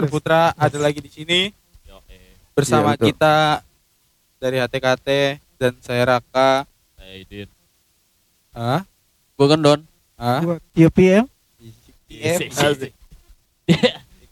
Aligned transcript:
Mister 0.00 0.16
Putra 0.16 0.56
ada 0.56 0.78
lagi 0.80 0.96
di 0.96 1.12
sini 1.12 1.52
Yo, 1.84 2.00
eh, 2.08 2.32
bersama 2.56 2.90
Iya, 2.90 2.96
betul. 2.96 3.06
kita 3.12 3.34
dari 4.40 4.56
HTKT 4.56 5.08
dan 5.60 5.76
saya 5.78 6.08
Raka. 6.08 6.64
saya 6.96 7.20
Idin. 7.20 7.44
Ah, 8.50 8.80
Gue 9.36 9.44
gendon. 9.46 9.84
ah, 10.16 10.40
Buat 10.40 10.64
UPM 10.72 11.28
TM. 12.08 12.48
Asik. 12.48 12.96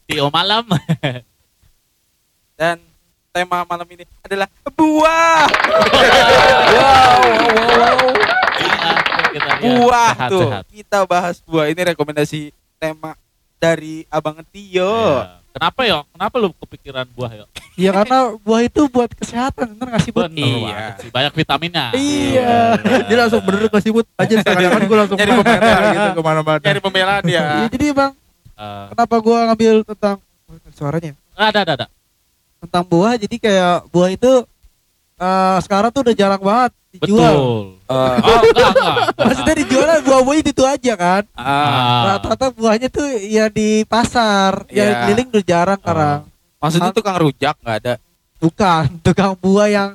Tio 0.09 0.33
malam. 0.33 0.65
dan 2.57 2.81
tema 3.29 3.61
malam 3.63 3.85
ini 3.87 4.09
adalah 4.21 4.49
buah. 4.73 5.45
Kita 9.29 9.53
lihat. 9.53 9.61
buah 9.61 10.11
Sehat, 10.11 10.31
tuh. 10.33 10.49
sehat. 10.49 10.65
Kita 10.67 10.99
bahas 11.05 11.37
buah. 11.45 11.69
Ini 11.69 11.93
rekomendasi 11.93 12.51
tema 12.81 13.13
dari 13.61 14.09
Abang 14.09 14.41
Tio. 14.49 14.89
Iya. 14.89 15.45
Kenapa 15.59 15.81
ya? 15.83 15.99
Kenapa 16.09 16.35
lu 16.39 16.49
kepikiran 16.57 17.07
buah 17.11 17.33
ya? 17.35 17.45
Ya 17.75 17.91
karena 17.93 18.19
buah 18.39 18.63
itu 18.63 18.87
buat 18.87 19.11
kesehatan 19.11 19.75
Bener 19.75 19.89
gak 19.91 20.03
sih 20.03 20.13
buat 20.15 20.31
Iya. 20.31 20.95
sih. 20.97 21.11
Banyak 21.11 21.33
vitaminnya. 21.35 21.87
Iya. 21.93 22.79
Dia 23.05 23.17
langsung 23.19 23.43
bener 23.43 23.67
kasih 23.67 23.91
but 23.91 24.07
aja 24.15 24.35
seakan-akan 24.39 24.83
gue 24.85 24.97
langsung 24.97 25.19
Nyari 25.19 25.31
marah 25.33 25.43
pembelaan. 25.45 25.91
gitu 25.91 26.09
ke 26.09 26.23
mana-mana. 26.23 26.59
Cari 26.61 26.79
pembelaan 26.79 27.23
dia. 27.23 27.43
Iya, 27.59 27.67
Jadi 27.69 27.87
bang 27.91 28.13
Eh, 28.55 28.87
Kenapa 28.91 29.15
gua 29.19 29.39
ngambil 29.47 29.75
tentang 29.85 30.17
Suaranya 30.73 31.15
ada, 31.33 31.59
ada, 31.63 31.73
ada. 31.75 31.87
Tentang 32.59 32.83
buah 32.83 33.15
Jadi 33.15 33.39
kayak 33.39 33.87
buah 33.89 34.11
itu 34.11 34.31
eh, 35.19 35.59
Sekarang 35.61 35.91
tuh 35.91 36.03
udah 36.03 36.15
jarang 36.15 36.41
banget 36.41 36.73
Dijual 36.89 37.35
Betul. 37.35 37.63
Eh, 37.85 37.95
Oh, 38.19 38.41
enggak, 38.41 38.71
enggak. 38.71 38.97
Maksudnya 39.19 39.55
dijual 39.57 39.89
buah-buahnya 40.03 40.43
itu 40.47 40.65
aja 40.65 40.93
kan 40.95 41.23
ah, 41.33 41.45
Ah. 41.45 42.03
Rata-rata 42.15 42.47
buahnya 42.51 42.89
tuh 42.89 43.07
ya 43.21 43.47
di 43.49 43.83
pasar 43.85 44.65
Iya. 44.69 44.83
Ya 44.83 44.93
keliling 45.05 45.29
udah 45.29 45.45
jarang 45.45 45.79
sekarang 45.79 46.21
maksudnya 46.59 46.91
tukang 46.91 47.17
rujak 47.17 47.55
nggak 47.59 47.77
ada. 47.79 47.95
Bukan 48.39 48.85
tukang 49.01 49.35
buah 49.35 49.69
yang 49.69 49.91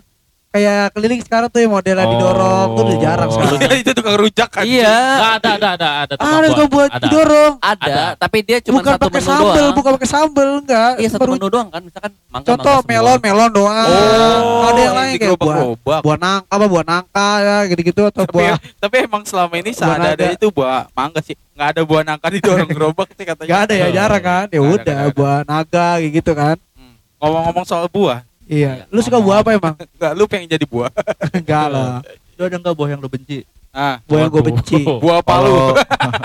Kayak 0.53 0.93
keliling 0.93 1.17
sekarang 1.19 1.49
tuh 1.49 1.65
modelnya 1.65 2.05
didorong 2.05 2.67
Tuh 2.71 2.83
udah 2.85 2.97
jarang 2.99 3.25
Oh. 3.25 3.33
sekarang 3.33 3.79
itu 3.81 3.91
tukang 3.91 4.15
rujak 4.15 4.45
kan. 4.47 4.61
Iya. 4.63 4.85
Enggak 4.85 5.33
ada, 5.33 5.49
ada, 5.49 5.67
ada, 5.73 5.87
ada. 5.99 6.13
tukang 6.13 6.29
Ada 6.37 6.65
buah 6.67 6.87
Ada. 6.87 7.01
didorong 7.01 7.53
Ada, 7.57 7.81
Ada. 7.83 8.05
tapi 8.15 8.37
dia 8.39 8.57
cuma 8.61 8.77
Bukan 8.77 8.93
satu 8.93 9.03
pakai 9.03 9.17
menu 9.17 9.29
sambel 9.31 9.49
doang. 9.57 9.73
Bukan 9.73 9.91
pakai 9.97 10.09
sambel 10.09 10.49
Enggak 10.61 10.91
Iya 10.95 11.09
satu 11.09 11.19
Baru- 11.19 11.33
menu 11.33 11.47
doang 11.49 11.67
kan, 11.67 11.81
misalkan 11.81 12.11
mangga 12.29 12.47
Contoh 12.47 12.75
mangga 12.75 12.87
melon 12.87 13.19
melon 13.19 13.49
doang. 13.51 13.87
Oh, 13.89 14.61
ada 14.63 14.79
yang 14.79 14.95
lain 14.95 15.13
kayak 15.15 15.29
buah 15.31 15.37
gerobak-gerobak. 15.41 15.99
buah 16.03 16.17
nangka 16.19 16.51
apa 16.51 16.65
buah 16.67 16.85
nangka 16.85 17.29
ya 17.39 17.57
gitu-gitu 17.65 18.01
atau 18.03 18.23
tapi 18.23 18.33
buah 18.35 18.57
tapi 18.79 18.95
emang 19.01 19.23
selama 19.23 19.53
ini 19.55 19.71
Buah 19.71 19.79
seadanya 19.89 20.13
naga. 20.21 20.25
itu 20.31 20.47
buah 20.47 20.81
mangga 20.91 21.19
sih 21.19 21.35
nggak 21.51 21.67
ada 21.67 21.81
buah 21.83 22.03
nangka 22.03 22.27
di 22.29 22.39
dorong 22.39 22.69
gerobak 22.69 23.07
sih 23.11 23.23
katanya 23.23 23.49
Gak 23.49 23.61
ada 23.63 23.73
ya 23.75 23.87
jarang 23.91 24.21
kan 24.21 24.45
ya 24.47 24.59
ada, 24.59 24.69
udah 24.71 24.97
ada. 24.99 25.09
buah 25.11 25.37
naga 25.43 25.87
gitu 25.99 26.31
kan 26.31 26.57
Hmm. 26.73 26.93
ngomong-ngomong 27.19 27.63
soal 27.63 27.85
buah 27.87 28.21
iya 28.45 28.85
lu 28.89 28.99
suka 28.99 29.17
buah 29.17 29.41
apa 29.41 29.49
emang 29.51 29.73
nggak 29.97 30.11
lu 30.13 30.23
pengen 30.25 30.47
jadi 30.49 30.65
buah 30.65 30.91
enggak 31.37 31.67
lah 31.69 31.99
Lu 32.33 32.43
ada 32.43 32.57
enggak 32.57 32.73
buah 32.73 32.89
yang 32.89 32.99
lu 32.99 33.07
benci? 33.07 33.45
ah 33.73 33.97
buah 34.05 34.19
yang 34.21 34.31
gue 34.31 34.43
benci 34.45 34.81
buah 35.03 35.21
palu 35.21 35.73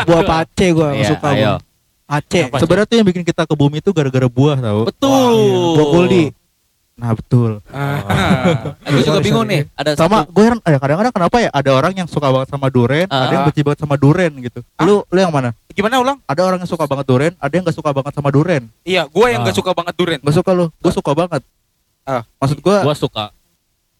buah 0.05 0.23
pace 0.23 0.67
gue 0.69 0.89
Iya, 0.97 1.07
suka 1.09 1.29
ayo. 1.33 1.55
Apa? 2.09 2.57
Sebenarnya 2.57 2.89
tuh 2.89 2.97
yang 2.97 3.09
bikin 3.09 3.21
kita 3.21 3.45
ke 3.45 3.53
bumi 3.53 3.81
itu 3.81 3.93
gara-gara 3.93 4.25
buah 4.25 4.57
tau. 4.57 4.89
Betul. 4.89 5.33
buah 5.77 5.89
kuldi 5.89 6.25
Nah 6.99 7.15
betul. 7.15 7.63
Ah. 7.71 8.03
Aku 8.83 8.99
juga 9.01 9.23
bingung 9.23 9.47
nih, 9.47 9.71
ada 9.73 9.95
Sama 9.95 10.27
gue 10.27 10.43
heran, 10.43 10.59
eh, 10.67 10.75
kadang-kadang 10.75 11.15
kenapa 11.15 11.37
ya 11.39 11.47
ada 11.49 11.71
orang 11.71 11.95
yang 11.95 12.09
suka 12.11 12.27
banget 12.27 12.51
sama 12.51 12.67
duren, 12.69 13.07
ada 13.07 13.31
yang 13.31 13.45
Ah. 13.45 13.49
benci 13.49 13.63
banget 13.63 13.79
sama 13.79 13.95
duren 13.95 14.33
gitu. 14.35 14.61
Lu 14.83 15.07
lu 15.07 15.19
yang 15.19 15.31
mana? 15.31 15.55
gimana 15.71 16.03
ulang 16.03 16.19
Ada 16.27 16.43
orang 16.43 16.59
yang 16.59 16.67
suka 16.67 16.91
banget 16.91 17.07
duren, 17.07 17.33
ada 17.39 17.53
yang 17.55 17.63
gak 17.63 17.77
suka 17.79 17.95
banget 17.95 18.11
sama 18.11 18.35
duren. 18.35 18.67
iya 18.83 19.07
gua 19.07 19.31
yang 19.31 19.41
Ah. 19.41 19.45
nggak 19.47 19.55
suka 19.55 19.71
banget 19.71 19.95
durian 19.95 20.19
Gak 20.19 20.35
suka 20.35 20.51
lu, 20.51 20.67
gue 20.75 20.91
suka 20.91 21.13
banget. 21.15 21.43
Ah. 22.09 22.23
Maksud 22.39 22.59
gue 22.59 22.77
Gua 22.81 22.97
suka. 22.97 23.29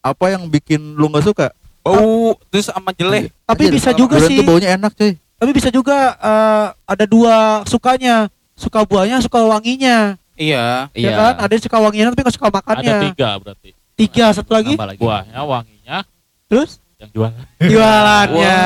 apa 0.01 0.25
yang 0.29 0.49
bikin 0.49 0.97
lu 0.97 1.13
gak 1.13 1.23
suka? 1.23 1.47
bau 1.79 2.37
terus 2.49 2.69
sama 2.69 2.93
jelek 2.93 3.33
tapi 3.43 3.65
Anjir, 3.65 3.75
bisa 3.77 3.91
juga 3.93 4.21
sih 4.21 4.37
tuh 4.37 4.45
baunya 4.45 4.77
enak 4.77 4.93
cuy. 4.93 5.17
tapi 5.35 5.51
bisa 5.53 5.69
juga 5.69 5.97
eh, 6.15 6.67
ada 6.85 7.05
dua 7.05 7.37
sukanya 7.65 8.29
suka 8.53 8.85
buahnya 8.85 9.21
suka 9.21 9.41
wanginya 9.41 10.21
iya 10.37 10.93
ya 10.93 11.11
kan 11.13 11.35
ada 11.41 11.49
yang 11.51 11.65
suka 11.65 11.79
wanginya 11.79 12.13
tapi 12.13 12.21
nggak 12.21 12.37
suka 12.37 12.49
Ada 12.49 12.57
makannya 12.61 12.95
tiga 13.09 13.29
berarti. 13.37 13.71
tiga 13.97 14.27
satu 14.31 14.53
lagi 14.53 14.77
lagi. 14.77 15.01
Buahnya, 15.01 15.41
wanginya, 15.41 15.97
terus 16.45 16.77
yang 17.01 17.09
jual. 17.09 17.33
jualannya 17.57 18.59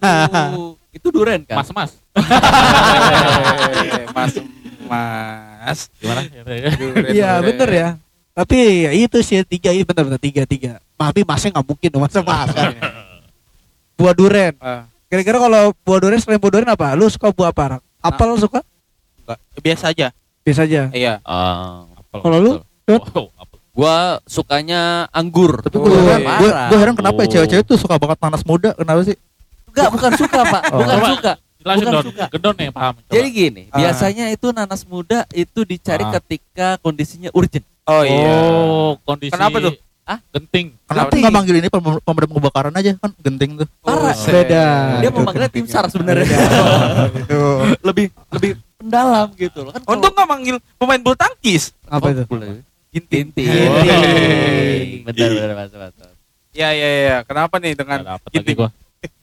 Waduh, 0.00 0.72
itu 0.96 1.08
duren 1.12 1.40
kan? 1.44 1.60
Mas-mas. 1.60 1.90
Eh, 3.82 4.06
mas 4.10 4.32
mas 4.86 5.78
Gimana? 5.98 6.20
Iya 7.08 7.40
bener 7.40 7.68
ya. 7.68 7.88
Tapi 8.32 8.56
ya 8.82 8.90
itu 8.92 9.18
sih 9.20 9.44
tiga 9.44 9.70
ini 9.70 9.82
bener-bener 9.82 10.16
tiga 10.16 10.42
tiga. 10.42 10.80
Tapi 10.94 11.20
masnya 11.20 11.52
nggak 11.52 11.66
mungkin 11.66 11.88
dong 11.88 12.02
masa 12.02 12.20
mas. 12.20 12.48
buah 13.94 14.14
duren. 14.14 14.54
Ah, 14.58 14.88
Kira-kira 15.06 15.36
kalau 15.38 15.76
buah 15.78 16.00
duren 16.00 16.16
selain 16.16 16.40
buah 16.40 16.48
duren 16.50 16.66
apa? 16.66 16.94
Lu 16.94 17.04
suka 17.06 17.28
buah 17.28 17.52
apa? 17.52 17.76
Rak? 17.76 17.82
Apel 18.00 18.26
lu 18.26 18.38
suka? 18.38 18.60
enggak. 19.20 19.38
biasa 19.56 19.84
aja 19.88 20.06
Biasa 20.42 20.60
aja. 20.64 20.90
iya 20.90 21.22
Ah, 21.22 21.86
Apel, 21.94 22.18
Kalau 22.18 22.38
lu? 22.40 22.52
Wow, 22.82 22.98
apel. 23.36 23.58
gua 23.70 23.96
sukanya 24.26 24.80
anggur. 25.08 25.60
Tapi 25.60 25.76
Oh, 25.76 25.84
gue 25.84 25.94
heran, 25.94 26.20
iya. 26.20 26.34
gue 26.34 26.50
gue 26.50 26.78
heran 26.80 26.94
kenapa 26.94 27.18
ya 27.18 27.22
Oh. 27.22 27.30
cewek-cewek 27.30 27.64
tuh 27.64 27.78
suka 27.78 27.94
banget 27.96 28.18
nanas 28.18 28.42
muda, 28.42 28.74
kenapa 28.74 29.00
sih? 29.02 29.16
Enggak, 29.70 29.88
bukan 29.88 30.10
suka, 30.14 30.38
Pak. 30.42 30.62
Oh. 30.68 30.78
Bukan 30.78 30.96
Coba. 30.98 31.08
suka. 31.10 31.32
Jelasin 31.54 31.78
Bukan 31.78 31.92
Don. 31.94 32.04
suka. 32.04 32.24
Gendon 32.28 32.54
nih, 32.58 32.68
paham. 32.68 32.94
Coba. 32.98 33.12
Jadi 33.12 33.28
gini, 33.30 33.62
Ah. 33.66 33.76
biasanya 33.78 34.24
itu 34.28 34.46
nanas 34.50 34.82
muda 34.82 35.20
itu 35.30 35.60
dicari 35.62 36.02
Ah. 36.02 36.12
ketika 36.18 36.68
kondisinya 36.78 37.30
urgent. 37.30 37.62
Oh 37.84 38.02
iya 38.02 38.34
Oh, 38.52 38.90
kondisi. 39.02 39.30
Kenapa 39.30 39.58
tuh? 39.58 39.74
Ah? 40.02 40.18
Genting. 40.30 40.74
Kenapa 40.82 41.14
nggak 41.14 41.30
manggil 41.32 41.54
ini 41.56 41.68
pem- 41.68 42.02
pemadam 42.02 42.30
kebakaran 42.32 42.74
aja 42.74 42.90
kan 42.96 43.10
genting 43.16 43.54
tuh. 43.56 43.68
Parah. 43.80 44.10
Buset. 44.10 44.34
Beda. 44.34 44.66
Dia 44.98 45.08
Aduh, 45.08 45.16
memanggilnya 45.16 45.46
tim 45.48 45.64
SAR 45.64 45.86
sebenarnya. 45.86 46.26
Itu. 47.22 47.40
lebih 47.80 48.06
lebih 48.28 48.50
mendalam 48.76 49.30
gitu 49.32 49.62
loh 49.62 49.70
kan. 49.70 49.80
untung 49.86 50.10
nggak 50.10 50.26
manggil 50.26 50.56
pemain 50.74 50.98
bulu 50.98 51.14
tangkis 51.14 51.70
Apa 51.86 52.10
itu? 52.10 52.26
Ginting. 52.90 53.30
Ginting. 53.30 55.06
Benar 55.06 55.30
benar 55.30 55.50
Mas. 55.56 55.70
Mas. 55.72 55.94
Mas. 55.94 56.14
ya 56.52 56.68
ya 56.68 56.88
ya 57.08 57.16
kenapa 57.22 57.56
nih 57.56 57.72
dengan 57.72 58.02
Ginting 58.28 58.58
gua. 58.58 58.70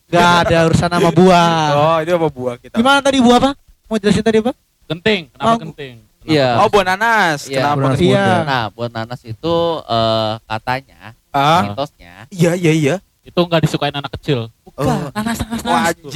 Gak 0.09 0.25
ada 0.41 0.65
urusan 0.65 0.89
sama 0.89 1.11
buah. 1.11 1.53
oh 1.71 1.97
itu 2.01 2.11
apa 2.11 2.27
buah 2.27 2.55
kita 2.57 2.75
Gimana 2.75 2.97
tadi 2.97 3.19
buah 3.19 3.37
apa? 3.37 3.51
Mau 3.85 3.97
jelasin 3.97 4.23
tadi 4.23 4.39
apa? 4.39 4.55
Genting. 4.87 5.29
Kenapa 5.29 5.45
Oh. 5.45 5.57
genting? 5.61 5.95
Iya. 6.29 6.49
oh 6.61 6.67
buah 6.69 6.85
nanas 6.85 7.39
Iya. 7.45 7.57
kenapa 7.59 7.79
Nanas 7.83 7.99
Iya. 7.99 8.25
Nah, 8.45 8.63
buat 8.69 8.91
nanas 8.91 9.21
itu 9.23 9.55
eh, 9.83 10.31
katanya, 10.45 11.01
ah 11.29 11.61
mitosnya, 11.65 12.13
iya 12.29 12.51
iya 12.53 12.71
iya 12.71 12.95
Itu 13.19 13.41
nggak 13.41 13.61
disukain 13.61 13.91
anak 13.91 14.13
kecil. 14.17 14.49
bukan. 14.63 15.09
Nanas, 15.11 15.37
nanas, 15.39 15.61
nanas. 15.61 15.75
wajib 15.91 16.09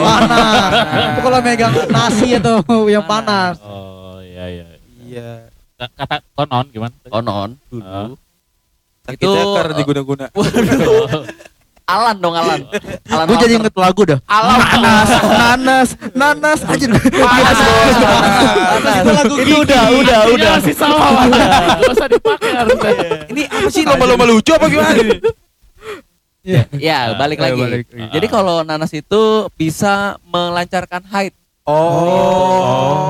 Panas. 0.00 0.70
Itu 0.90 1.20
kalau 1.20 1.38
megang 1.40 1.74
nasi 1.88 2.28
atau 2.34 2.54
yang 2.94 3.04
panas. 3.04 3.58
Oh, 3.60 4.18
iya, 4.18 4.46
iya. 4.48 4.66
iya 5.02 5.30
Kata 5.76 6.24
konon 6.32 6.66
gimana? 6.70 6.94
Konon 7.04 7.50
dulu. 7.68 8.16
sakit 9.04 9.20
Itu, 9.20 9.30
eh, 9.30 9.74
diguna-guna 9.76 10.26
Waduh. 10.32 11.22
Alan 11.86 12.18
dong 12.18 12.34
Alan. 12.34 12.66
Alan 13.06 13.24
Gue 13.30 13.38
jadi 13.38 13.54
inget 13.56 13.70
lagu 13.70 14.02
dah. 14.02 14.18
alam 14.26 14.58
Nanas, 14.58 15.10
nanas, 15.22 15.88
nanas. 16.12 16.58
Anjir. 16.66 16.90
panas 16.90 17.56
bos 17.56 17.96
Panas. 18.74 18.96
Itu 18.98 19.10
lagu 19.14 19.34
Itu 19.38 19.56
udah, 19.62 19.82
udah, 19.94 20.20
udah. 20.34 20.52
masih 20.58 20.74
sama. 20.74 21.30
Gak 21.78 21.92
usah 21.94 22.08
dipakai 22.10 22.50
harusnya. 22.52 22.90
ini 23.30 23.42
apa 23.46 23.68
sih 23.70 23.82
lomba-lomba 23.86 24.26
lucu 24.26 24.50
apa 24.50 24.66
gimana 24.66 24.98
Ya, 26.74 27.14
balik 27.14 27.38
Ayo, 27.38 27.54
lagi. 27.54 27.60
balik. 27.60 27.82
Jadi 27.90 28.26
kalau 28.26 28.62
nanas 28.62 28.90
itu 28.90 29.22
bisa 29.54 30.18
melancarkan 30.26 31.06
haid. 31.06 31.34
Oh 31.66 33.02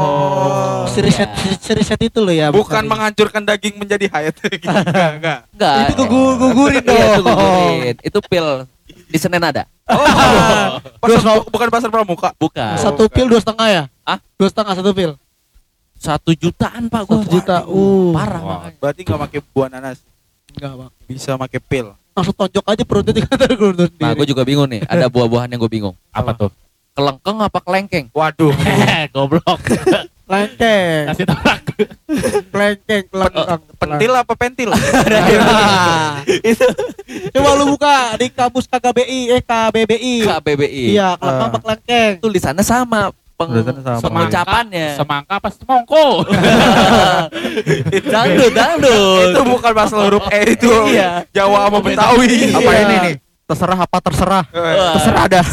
Si 0.88 1.04
riset, 1.04 1.28
si 1.60 1.72
riset 1.76 2.00
itu 2.00 2.24
loh 2.24 2.32
ya. 2.32 2.48
bukan 2.48 2.72
bukan 2.72 2.84
menghancurkan 2.88 3.44
daging 3.44 3.76
menjadi 3.76 4.08
hayat 4.08 4.32
enggak 4.48 4.80
enggak 5.14 5.38
Enggak. 5.52 5.76
Itu 5.92 6.02
gugur 6.02 6.34
gugurin 6.40 6.80
Iya, 6.80 7.04
itu 7.06 7.20
dong. 7.20 7.36
gugurin. 7.36 7.96
Itu 8.00 8.18
pil 8.22 8.46
di 9.06 9.18
Senin 9.20 9.38
ada. 9.38 9.68
oh 9.86 10.80
pasar, 11.04 11.44
bukan 11.46 11.68
pasar 11.68 11.88
pramuka 11.90 12.32
Bukan. 12.34 12.74
Satu 12.76 13.06
pil 13.06 13.28
dua 13.28 13.38
setengah 13.38 13.68
ya? 13.68 13.82
Ah? 14.02 14.16
Dua 14.34 14.48
setengah 14.48 14.72
satu 14.72 14.90
pil. 14.90 15.12
Satu 15.96 16.32
jutaan 16.32 16.88
Pak 16.88 17.02
gua. 17.04 17.20
Satu 17.20 17.28
juta. 17.30 17.56
Uh. 17.64 18.12
Parah 18.12 18.40
Wah. 18.40 18.48
makanya. 18.64 18.76
berarti 18.78 19.00
nggak 19.02 19.20
pakai 19.20 19.40
buah 19.46 19.68
nanas 19.68 19.98
Enggak 20.50 20.72
bang. 20.74 20.90
bisa 21.04 21.30
pakai 21.36 21.60
pil 21.60 21.86
Langsung 22.16 22.32
tonjok 22.32 22.64
aja 22.64 22.82
perutnya 22.82 23.12
sendiri. 23.12 23.28
Nah, 24.00 24.16
gue 24.16 24.24
juga 24.24 24.40
bingung 24.42 24.64
nih. 24.64 24.80
Ada 24.82 25.12
buah-buahan 25.12 25.52
yang 25.52 25.60
gue 25.60 25.68
bingung. 25.70 25.92
Apa 26.08 26.32
tuh? 26.32 26.48
Kelengkeng 26.96 27.36
apa 27.38 27.58
kelengkeng? 27.60 28.06
waduh 28.10 28.56
Goblok. 29.14 29.60
Lengkeng, 30.26 31.06
Kasih 31.06 31.22
tau 31.22 31.38
aku. 31.38 31.86
lengkeng, 32.50 33.04
kelengkeng. 33.06 33.60
pentil 33.78 34.10
apa 34.10 34.32
pentil 34.34 34.70
Itu. 36.50 36.66
Coba 37.30 37.50
lu 37.54 37.64
buka 37.70 38.18
di 38.18 38.26
kamus 38.28 38.66
KKBI, 38.66 39.30
eh 39.30 39.40
KBBI. 39.40 40.26
KBBI. 40.26 40.84
Iya, 40.90 41.14
kelengkeng 41.14 41.46
apa 41.46 41.58
kelengkeng. 41.60 42.12
Tulisannya 42.18 42.64
sama. 42.64 43.14
peng 43.36 43.52
pengucapannya. 44.00 44.96
Semangka 44.96 45.36
apa 45.36 45.52
semongko? 45.52 46.24
dangdut, 48.08 48.50
dangdut. 48.50 49.28
itu 49.28 49.42
bukan 49.44 49.72
masalah 49.76 50.04
huruf 50.08 50.24
E 50.32 50.56
itu 50.56 50.72
Iya. 50.88 51.20
Jawa 51.30 51.68
sama 51.68 51.78
Betawi 51.80 52.50
Apa 52.50 52.64
Iya. 52.66 52.80
ini 52.82 52.96
nih? 52.98 53.14
Terserah 53.46 53.78
apa 53.78 53.96
terserah. 54.02 54.44
Eh, 54.50 54.74
Terserah 54.98 55.24
dah. 55.30 55.46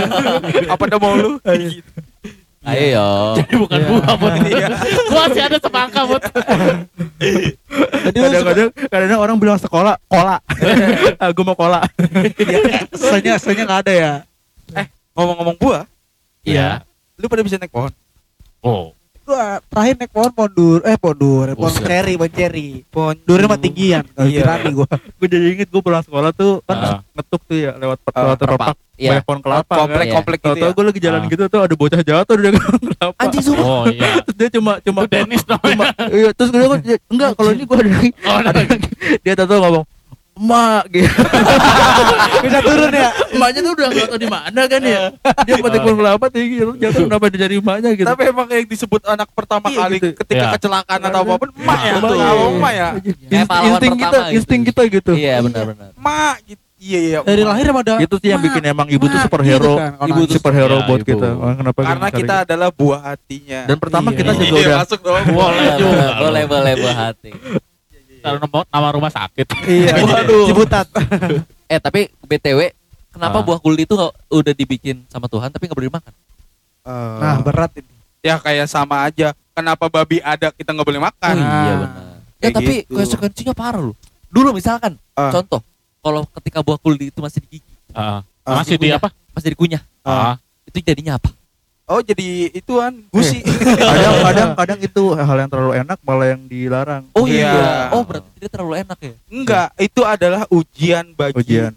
apa 0.72 0.82
dah 0.86 0.98
mau 0.98 1.12
lu 1.12 1.42
Gitu. 1.42 1.82
Ayo 2.66 2.98
yo. 2.98 3.08
Jadi 3.38 3.54
bukan 3.56 3.78
Iya. 3.78 3.86
buah 3.88 4.14
buat 4.16 4.32
Iya. 4.50 4.68
Gua 5.06 5.20
masih 5.26 5.42
ada 5.44 5.58
semangka 5.58 6.00
buat. 6.02 6.22
Kadang-kadang 8.10 8.68
kadang 8.74 9.20
orang 9.20 9.36
bilang 9.38 9.54
sekolah, 9.54 9.94
kola. 10.06 10.42
ah, 11.14 11.30
gue 11.30 11.44
mau 11.46 11.54
kola. 11.54 11.78
Soalnya 12.90 13.38
soalnya 13.38 13.64
nggak 13.66 13.80
ada 13.86 13.92
ya. 13.94 14.12
ngomong-ngomong 15.14 15.56
buah 15.56 15.84
Iya. 16.42 16.82
lu 17.16 17.26
pada 17.26 17.40
bisa 17.40 17.56
naik 17.56 17.70
pohon 17.70 17.88
Oh. 18.60 18.92
Gua 19.26 19.58
terakhir 19.60 19.94
naik 19.98 20.10
pohon 20.10 20.30
pohon 20.30 20.50
dur, 20.50 20.78
eh 20.80 20.94
pohon 20.94 21.16
dur, 21.16 21.46
pohon 21.50 21.66
Buset. 21.66 21.82
ceri, 21.82 22.14
pohon 22.14 22.30
ceri. 22.30 22.68
pohon 22.86 23.14
Durnya 23.20 23.46
mah 23.48 23.58
tinggian, 23.58 24.06
Iya. 24.14 24.40
berani 24.40 24.70
gua. 24.72 24.86
gue 25.18 25.26
jadi 25.26 25.46
inget 25.50 25.66
gue 25.66 25.82
pulang 25.82 25.98
sekolah 26.00 26.30
tuh 26.30 26.62
kan 26.62 26.76
Ah. 26.78 26.98
ngetuk 27.12 27.42
tuh 27.42 27.58
ya 27.58 27.74
lewat 27.74 27.98
lewat 28.06 28.38
Perpak. 28.38 28.38
perpak 28.38 28.76
Iya. 28.96 29.10
banyak 29.10 29.24
pohon 29.26 29.40
kelapa 29.42 29.74
komplek 29.76 30.06
kan. 30.06 30.14
komplek 30.14 30.38
gitu 30.38 30.46
Tahu-tahu 30.48 30.62
ya 30.64 30.72
gue 30.72 30.84
lagi 30.86 31.00
jalan 31.02 31.18
Ah. 31.18 31.26
gitu 31.26 31.42
tuh 31.44 31.60
ada 31.60 31.74
bocah 31.74 32.00
jatuh 32.00 32.36
dari 32.38 32.54
pohon 32.62 32.80
kelapa. 32.86 33.18
Anjing 33.18 33.42
sumpah. 33.42 33.66
Oh 33.66 33.84
iya. 33.84 34.08
Terus 34.24 34.36
dia 34.36 34.48
cuma 34.52 34.72
cuma 34.80 35.00
Dennis 35.04 35.42
cuma 35.42 35.58
namanya. 35.60 36.04
iya 36.08 36.30
terus 36.30 36.48
gue 36.48 36.60
bilang, 36.62 36.80
enggak 37.06 37.30
kalau 37.34 37.50
ini 37.50 37.62
gue 37.62 37.76
ada 37.76 37.90
Oh, 38.24 38.36
ada 38.40 38.60
dia 39.18 39.32
tahu 39.34 39.58
ngomong 39.58 39.84
emak 40.36 40.82
gitu 40.90 41.08
Bisa 42.44 42.58
turun 42.60 42.92
ya. 42.92 43.08
emaknya 43.30 43.60
tuh 43.62 43.72
udah 43.72 43.88
nggak 43.88 44.06
tahu 44.06 44.18
di 44.18 44.28
mana 44.28 44.60
kan 44.62 44.80
ya 44.80 45.02
dia 45.48 45.54
petik 45.56 45.80
pohon 45.80 45.96
kelapa 45.96 46.26
tinggi 46.28 46.56
terus 46.58 46.76
jatuh 46.76 47.02
kenapa 47.06 47.24
dia 47.26 47.40
dari 47.40 47.54
emaknya 47.56 47.90
gitu 47.92 48.06
tapi 48.06 48.22
emang 48.26 48.46
yang 48.46 48.66
disebut 48.66 49.00
anak 49.06 49.28
pertama 49.32 49.66
Iya, 49.66 49.78
kali 49.78 49.96
gitu. 49.98 50.08
ketika 50.14 50.36
Iya. 50.42 50.52
kecelakaan 50.54 51.00
atau 51.02 51.20
apa 51.22 51.34
pun 51.38 51.48
emak 51.50 51.80
ya 51.80 51.92
Emak, 51.94 52.02
tuh 52.04 52.16
iya. 52.16 52.30
emak 52.36 52.72
ya 52.72 52.88
insting 53.64 53.94
kita 53.96 54.18
gitu. 54.20 54.34
insting 54.36 54.62
kita 54.62 54.80
gitu 54.90 55.12
Iya 55.12 55.34
benar-benar. 55.40 55.90
emak 55.92 56.36
gitu 56.44 56.62
iya 56.76 56.98
iya 57.02 57.18
Dari 57.22 57.40
emak. 57.40 57.50
lahir 57.50 57.64
emang 57.66 57.82
ada. 57.82 57.94
itu 57.98 58.14
sih 58.16 58.28
yang 58.28 58.42
bikin 58.42 58.62
emang 58.62 58.86
ibu 58.86 59.04
tuh 59.04 59.16
Mak, 59.16 59.24
superhero 59.24 59.64
gitu 59.66 59.80
kan, 59.80 59.90
ibu 60.04 60.20
nangis. 60.20 60.30
superhero 60.30 60.76
Iya, 60.76 60.84
buat 60.84 61.00
ibu. 61.00 61.08
kita 61.08 61.28
Oh, 61.34 61.52
kenapa 61.56 61.78
karena 61.82 62.08
kita 62.10 62.20
gitu? 62.36 62.44
adalah 62.44 62.68
buah 62.70 63.00
hatinya 63.02 63.60
dan 63.64 63.76
pertama 63.80 64.08
Iya. 64.10 64.18
kita 64.18 64.30
juga 64.34 64.44
Iya, 64.44 64.52
udah 64.62 64.76
masuk 64.78 65.00
dong 65.00 65.24
Boleh 65.26 65.64
juga. 65.74 65.80
boleh, 65.80 66.08
boleh, 66.14 66.42
boleh 66.46 66.72
buah 66.78 66.96
hati. 67.02 67.30
Kalau 68.26 68.38
nama, 68.40 68.58
nama 68.66 68.88
rumah 68.90 69.06
sakit. 69.08 69.46
Iya. 69.62 70.02
Waduh. 70.02 70.50
Ciputat. 70.50 70.86
Eh 71.64 71.78
tapi 71.78 72.10
BTW 72.20 72.74
kenapa 73.08 73.38
Ah. 73.38 73.44
buah 73.44 73.58
kuldi 73.58 73.86
itu 73.86 73.94
udah 74.28 74.52
dibikin 74.52 75.06
sama 75.06 75.26
Tuhan 75.26 75.46
tapi 75.46 75.64
nggak 75.64 75.74
boleh 75.74 75.88
dimakan? 75.88 76.12
Eh, 76.82 77.18
Nah, 77.18 77.38
berat 77.40 77.70
ini. 77.76 77.94
ya 78.20 78.36
kayak 78.36 78.66
sama 78.66 79.06
aja 79.06 79.30
kenapa 79.52 79.86
babi 79.86 80.18
ada 80.18 80.50
kita 80.50 80.70
nggak 80.70 80.82
boleh 80.84 80.98
makan 81.00 81.34
Oh, 81.36 81.46
iya 81.62 81.74
benar. 81.76 82.02
Ya 82.36 82.48
tapi 82.50 82.74
gitu. 82.82 82.92
konsekuensinya 82.92 83.54
parah 83.54 83.78
loh. 83.80 83.94
Dulu 84.26 84.50
misalkan 84.50 84.98
Ah. 85.12 85.30
contoh 85.30 85.62
kalau 86.00 86.26
ketika 86.34 86.58
buah 86.60 86.76
kuldi 86.76 87.08
itu 87.08 87.18
masih 87.18 87.38
di 87.40 87.58
gigi, 87.58 87.72
Ah, 87.90 88.26
Ah, 88.42 88.58
masih 88.58 88.74
di 88.76 88.90
apa? 88.90 89.08
masih 89.30 89.54
dikunyah, 89.54 89.82
Ah, 90.02 90.34
itu 90.64 90.78
jadinya 90.80 91.14
apa? 91.14 91.30
Oh 91.86 92.00
jadi 92.00 92.26
ituan 92.52 92.98
gusi 93.08 93.38
kadang 93.40 94.16
kadang 94.20 94.50
kadang 94.54 94.78
itu 94.80 95.02
hal 95.12 95.36
yang 95.36 95.46
terlalu 95.46 95.72
enak 95.76 95.98
malah 96.00 96.26
yang 96.28 96.42
dilarang 96.44 97.02
Oh 97.12 97.24
Iya. 97.24 97.46
iya. 97.48 97.70
Oh 97.90 98.02
berarti 98.02 98.26
dia 98.36 98.48
terlalu 98.48 98.74
enak 98.80 98.98
ya? 99.00 99.14
enggak 99.28 99.68
itu 99.76 100.00
adalah 100.02 100.42
ujian 100.48 101.04
bagi 101.12 101.34
ujian 101.36 101.72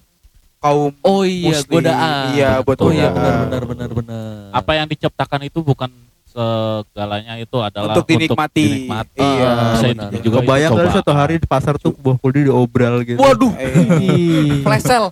kaum 0.57 0.91
Oh 0.99 1.21
iya, 1.21 1.55
Muslim. 1.55 1.71
godaan. 1.77 2.25
Iya, 2.33 2.49
buat 2.59 2.77
Oh 2.79 2.89
iya 2.89 3.07
benar 3.07 3.33
benar 3.39 3.61
benar 3.65 3.89
benar. 3.93 4.27
apa 4.51 4.71
yang 4.73 4.85
diciptakan 4.85 5.41
itu 5.43 5.59
bukan 5.61 5.87
segalanya 6.29 7.33
itu 7.37 7.57
adalah 7.57 7.89
untuk 7.91 8.05
dinikmati 8.05 8.65
dinikmati. 8.83 9.17
iya 9.19 9.47
Ah, 9.47 9.71
Bisa 9.71 9.85
benar. 9.89 10.09
juga 10.11 10.19
itu 10.19 10.29
kebayang 10.35 10.69
kali 10.69 10.77
cobaan. 10.79 10.95
suatu 10.95 11.11
hari 11.11 11.33
di 11.35 11.47
pasar 11.47 11.73
tuh 11.75 11.93
buah 11.95 12.17
kuldi 12.17 12.45
diobral 12.45 13.01
gitu 13.03 13.17
Waduh, 13.17 13.53
Eh, 13.55 14.61
flash 14.61 14.83
sale. 14.83 15.09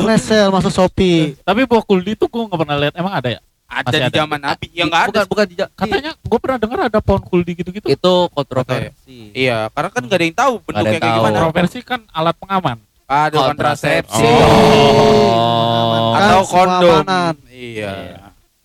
Lesel 0.00 0.48
masuk 0.48 0.68
Shopee. 0.70 1.36
Tapi 1.38 1.60
buah 1.62 1.80
kuldi 1.80 2.12
itu 2.12 2.24
gue 2.24 2.42
nggak 2.42 2.58
pernah 2.58 2.76
lihat. 2.78 2.94
Emang 2.94 3.12
ada 3.12 3.28
ya? 3.30 3.40
Ada 3.68 3.84
Masih 3.84 4.00
di 4.00 4.08
ada. 4.08 4.16
zaman 4.18 4.40
nabi 4.40 4.66
ya 4.70 4.84
nggak 4.84 5.02
ada 5.04 5.20
Bukan 5.20 5.28
bukan 5.28 5.46
di, 5.46 5.54
Katanya 5.70 6.12
gue 6.16 6.38
pernah 6.40 6.58
dengar 6.58 6.78
ada 6.88 6.98
pohon 6.98 7.20
kuldi 7.20 7.52
gitu-gitu. 7.54 7.84
itu 7.86 8.14
kontroversi. 8.30 9.30
iya 9.32 9.68
karena 9.68 9.88
kan 9.88 10.02
nggak 10.02 10.16
ada 10.16 10.24
yang 10.24 10.34
tahu 10.34 10.52
bentuknya 10.58 10.80
yang 10.80 10.92
kayak 10.94 11.04
tahu. 11.04 11.16
gimana 11.18 11.36
Kontroversi 11.38 11.78
kan 11.82 12.00
alat 12.10 12.34
pengaman. 12.34 12.76
ada 13.04 13.36
Kontrasepsi. 13.38 14.24
Oh. 14.24 16.12
atau 16.14 16.40
Kan 16.40 16.48
kondom 16.48 17.04
keamanan. 17.04 17.34
iya 17.48 17.94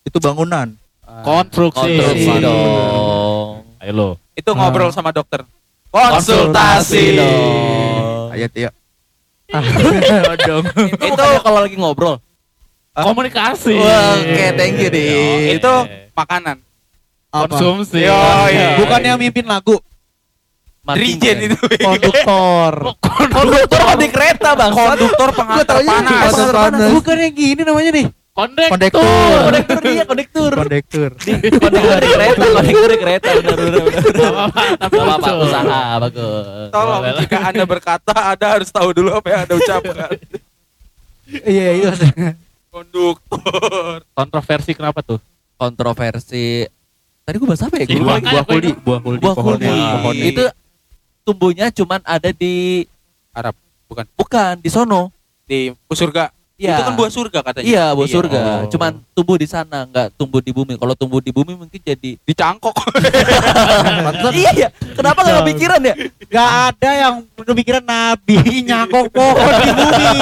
itu 0.02 0.16
bangunan 0.18 0.68
Konstruksi. 1.20 1.78
Konstruksi 1.94 2.30
Iya. 2.32 2.42
dong. 2.42 3.48
Ayo 3.78 3.92
lo. 3.92 4.08
itu 4.34 4.50
ngobrol 4.50 4.88
sama 4.90 5.08
dokter 5.10 5.44
Konsultasi 5.86 6.18
konsultasi 6.26 7.02
dong. 7.14 8.32
ayat 8.32 8.52
ya 8.52 8.70
dong. 10.40 10.64
Itu 11.06 11.22
kalau 11.38 11.60
lagi 11.60 11.76
ngobrol. 11.76 12.18
Komunikasi. 12.94 13.74
Oke, 13.74 14.44
thank 14.54 14.78
you, 14.78 14.86
Di. 14.88 15.06
itu 15.52 15.72
makanan 16.14 16.62
Apa? 17.28 17.50
Konsumsi. 17.50 18.06
Yo, 18.06 18.14
iya. 18.46 18.78
Bukan 18.78 19.00
yang 19.02 19.18
mimpin 19.18 19.42
lagu. 19.42 19.82
Band. 20.84 21.00
itu 21.00 21.56
Konduktor. 21.80 22.72
Konduktor 23.34 23.80
kan 23.82 23.96
di 23.96 24.08
kereta, 24.12 24.52
Bang. 24.54 24.70
konduktor 24.70 25.28
pengantar 25.32 25.80
panas 25.80 26.32
panas. 26.52 26.90
Bukan 26.92 27.16
yang 27.18 27.34
gini 27.34 27.62
namanya 27.64 27.90
nih. 27.90 28.06
Kondektur. 28.34 28.70
Kondektur. 28.70 29.40
Kondektur 29.42 29.78
dia, 29.80 30.04
kondektur. 30.04 30.50
kondektur 30.52 31.10
Kondektur 31.14 31.70
di 31.98 32.08
kereta, 32.10 32.44
kondektur 32.52 32.88
di 32.90 32.98
kereta. 32.98 33.28
Benar, 33.32 33.56
benar, 33.56 33.82
benar. 33.82 34.46
Tapi 34.76 34.92
Gak 34.92 35.04
apa-apa, 35.06 35.28
lucu. 35.30 35.44
usaha 35.46 35.80
bagus. 35.98 36.66
tolong 36.68 37.02
jika 37.16 37.38
anda 37.40 37.64
berkata 37.64 38.14
anda 38.34 38.46
harus 38.58 38.68
tahu 38.68 38.88
dulu 38.90 39.10
apa 39.14 39.26
yang 39.30 39.40
anda 39.46 39.54
ucapkan 39.56 40.10
Iya, 41.46 41.68
iya. 41.72 41.90
Konduktor 42.74 44.02
Kontroversi 44.18 44.74
kenapa 44.74 45.06
tuh? 45.06 45.22
Kontroversi. 45.54 46.66
Tadi 47.22 47.36
gue 47.38 47.46
bahas 47.46 47.62
apa 47.62 47.74
ya? 47.78 47.86
Si 47.86 47.94
Gua 47.94 48.02
buah 48.02 48.18
lupa 48.18 48.18
Makanya 48.18 48.32
buah 48.34 48.42
gue 48.42 48.50
kuldi 48.50 48.70
buah 48.82 49.00
kuldi 49.00 49.22
Buah 49.22 49.34
kuldi. 50.02 50.26
Itu 50.34 50.44
tumbuhnya 51.24 51.66
cuman 51.70 52.00
ada 52.02 52.30
di 52.34 52.84
Arab 53.30 53.54
bukan 53.86 54.04
bukan 54.18 54.54
di 54.58 54.70
sono. 54.70 55.14
di 55.44 55.68
surga 55.92 56.32
Iya. 56.54 56.78
itu 56.78 56.82
kan 56.86 56.94
buah 56.94 57.10
surga 57.10 57.38
katanya 57.42 57.66
Iya, 57.66 57.84
buah 57.98 58.06
surga. 58.06 58.38
Oh. 58.38 58.70
Cuman 58.70 59.02
tumbuh 59.10 59.34
di 59.34 59.50
sana, 59.50 59.90
nggak 59.90 60.14
tumbuh 60.14 60.38
di 60.38 60.54
bumi. 60.54 60.78
Kalau 60.78 60.94
tumbuh 60.94 61.18
di 61.18 61.34
bumi 61.34 61.58
mungkin 61.58 61.82
jadi 61.82 62.14
dicangkok 62.22 62.70
iya, 64.30 64.50
iya. 64.62 64.68
Kenapa 64.94 65.26
nggak 65.26 65.42
kepikiran 65.42 65.82
ya? 65.82 65.94
Gak 66.30 66.50
ada 66.70 66.90
yang 66.94 67.14
kepikiran 67.34 67.82
nabi 67.82 68.38
nyangkok 68.62 69.10
pohon 69.10 69.50
di 69.66 69.72
bumi. 69.74 70.14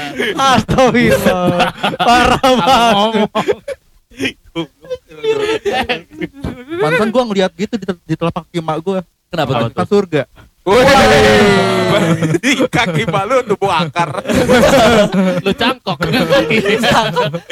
Astagfirullah. 0.52 1.72
Parah 1.96 2.44
banget. 2.44 3.32
mantan 6.82 7.08
gua 7.14 7.22
ngeliat 7.24 7.54
gitu 7.54 7.78
di, 7.78 7.86
di 8.04 8.14
telapak 8.18 8.44
kaki 8.50 8.60
mak 8.60 8.82
gua 8.82 9.00
Kenapa 9.30 9.70
kan 9.70 9.86
surga 9.86 10.26
Woi, 10.60 10.84
di 12.36 12.52
kaki 12.68 13.02
balu 13.04 13.40
tumbuh 13.42 13.72
akar 13.72 14.12
Lu 15.44 15.52
cangkok 15.60 15.96
kaki. 15.96 16.56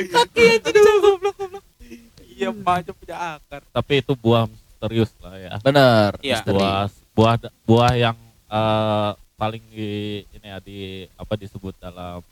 kaki 0.07 0.43
aja 0.55 0.69
goblok 1.01 1.37
iya 2.37 2.53
macam 2.53 2.95
punya 2.95 3.17
akar 3.35 3.65
Tapi 3.67 3.93
itu 3.99 4.13
buah 4.15 4.45
misterius 4.47 5.11
lah 5.19 5.35
ya. 5.35 5.51
Bener. 5.59 6.15
Iya. 6.21 6.39
Buah 6.45 6.87
buah 7.11 7.35
buah 7.65 7.93
yang 7.97 8.17
eh, 8.47 9.11
paling 9.35 9.63
di 9.69 9.91
ini 10.29 10.47
ya 10.47 10.59
di 10.61 10.79
apa 11.15 11.35
disebut 11.35 11.75
dalam 11.79 12.23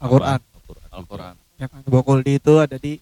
Al-Quran. 0.00 0.40
Al-Quran. 0.40 0.88
Al-Quran. 0.90 1.34
Yang 1.58 1.70
Bokoldi 1.84 2.32
itu 2.38 2.54
ada 2.56 2.76
di 2.76 2.96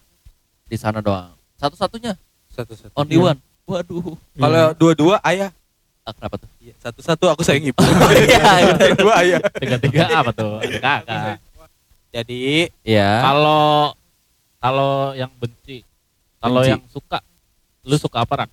Di 0.64 0.76
sana 0.76 0.98
doang. 0.98 1.32
Satu-satunya. 1.56 2.18
satu 2.48 2.74
satu 2.74 2.90
Only 2.92 3.14
Iya. 3.14 3.30
one. 3.30 3.40
Waduh. 3.64 4.16
kalau 4.34 4.64
dua 4.74 4.92
dua 4.96 5.16
ayah 5.22 5.52
Ah, 5.52 5.57
kenapa 6.16 6.36
tuh? 6.40 6.48
satu 6.78 7.00
satu 7.02 7.24
aku 7.32 7.42
sayang 7.42 7.64
ibu 7.68 7.80
Iya, 8.28 8.76
dua 9.02 9.14
ayah 9.24 9.40
Tiga-tiga 9.58 10.04
apa 10.12 10.30
tuh? 10.30 10.62
Ada 10.62 10.78
kakak. 10.78 11.36
jadi 12.14 12.70
Iya. 12.86 13.10
Kalau 13.24 13.92
kalau 14.58 15.14
yang 15.14 15.30
benci, 15.38 15.86
kalau 16.42 16.66
yang 16.66 16.82
suka, 16.90 17.22
lu 17.86 17.94
suka 17.94 18.26
apa 18.26 18.44
ran? 18.44 18.50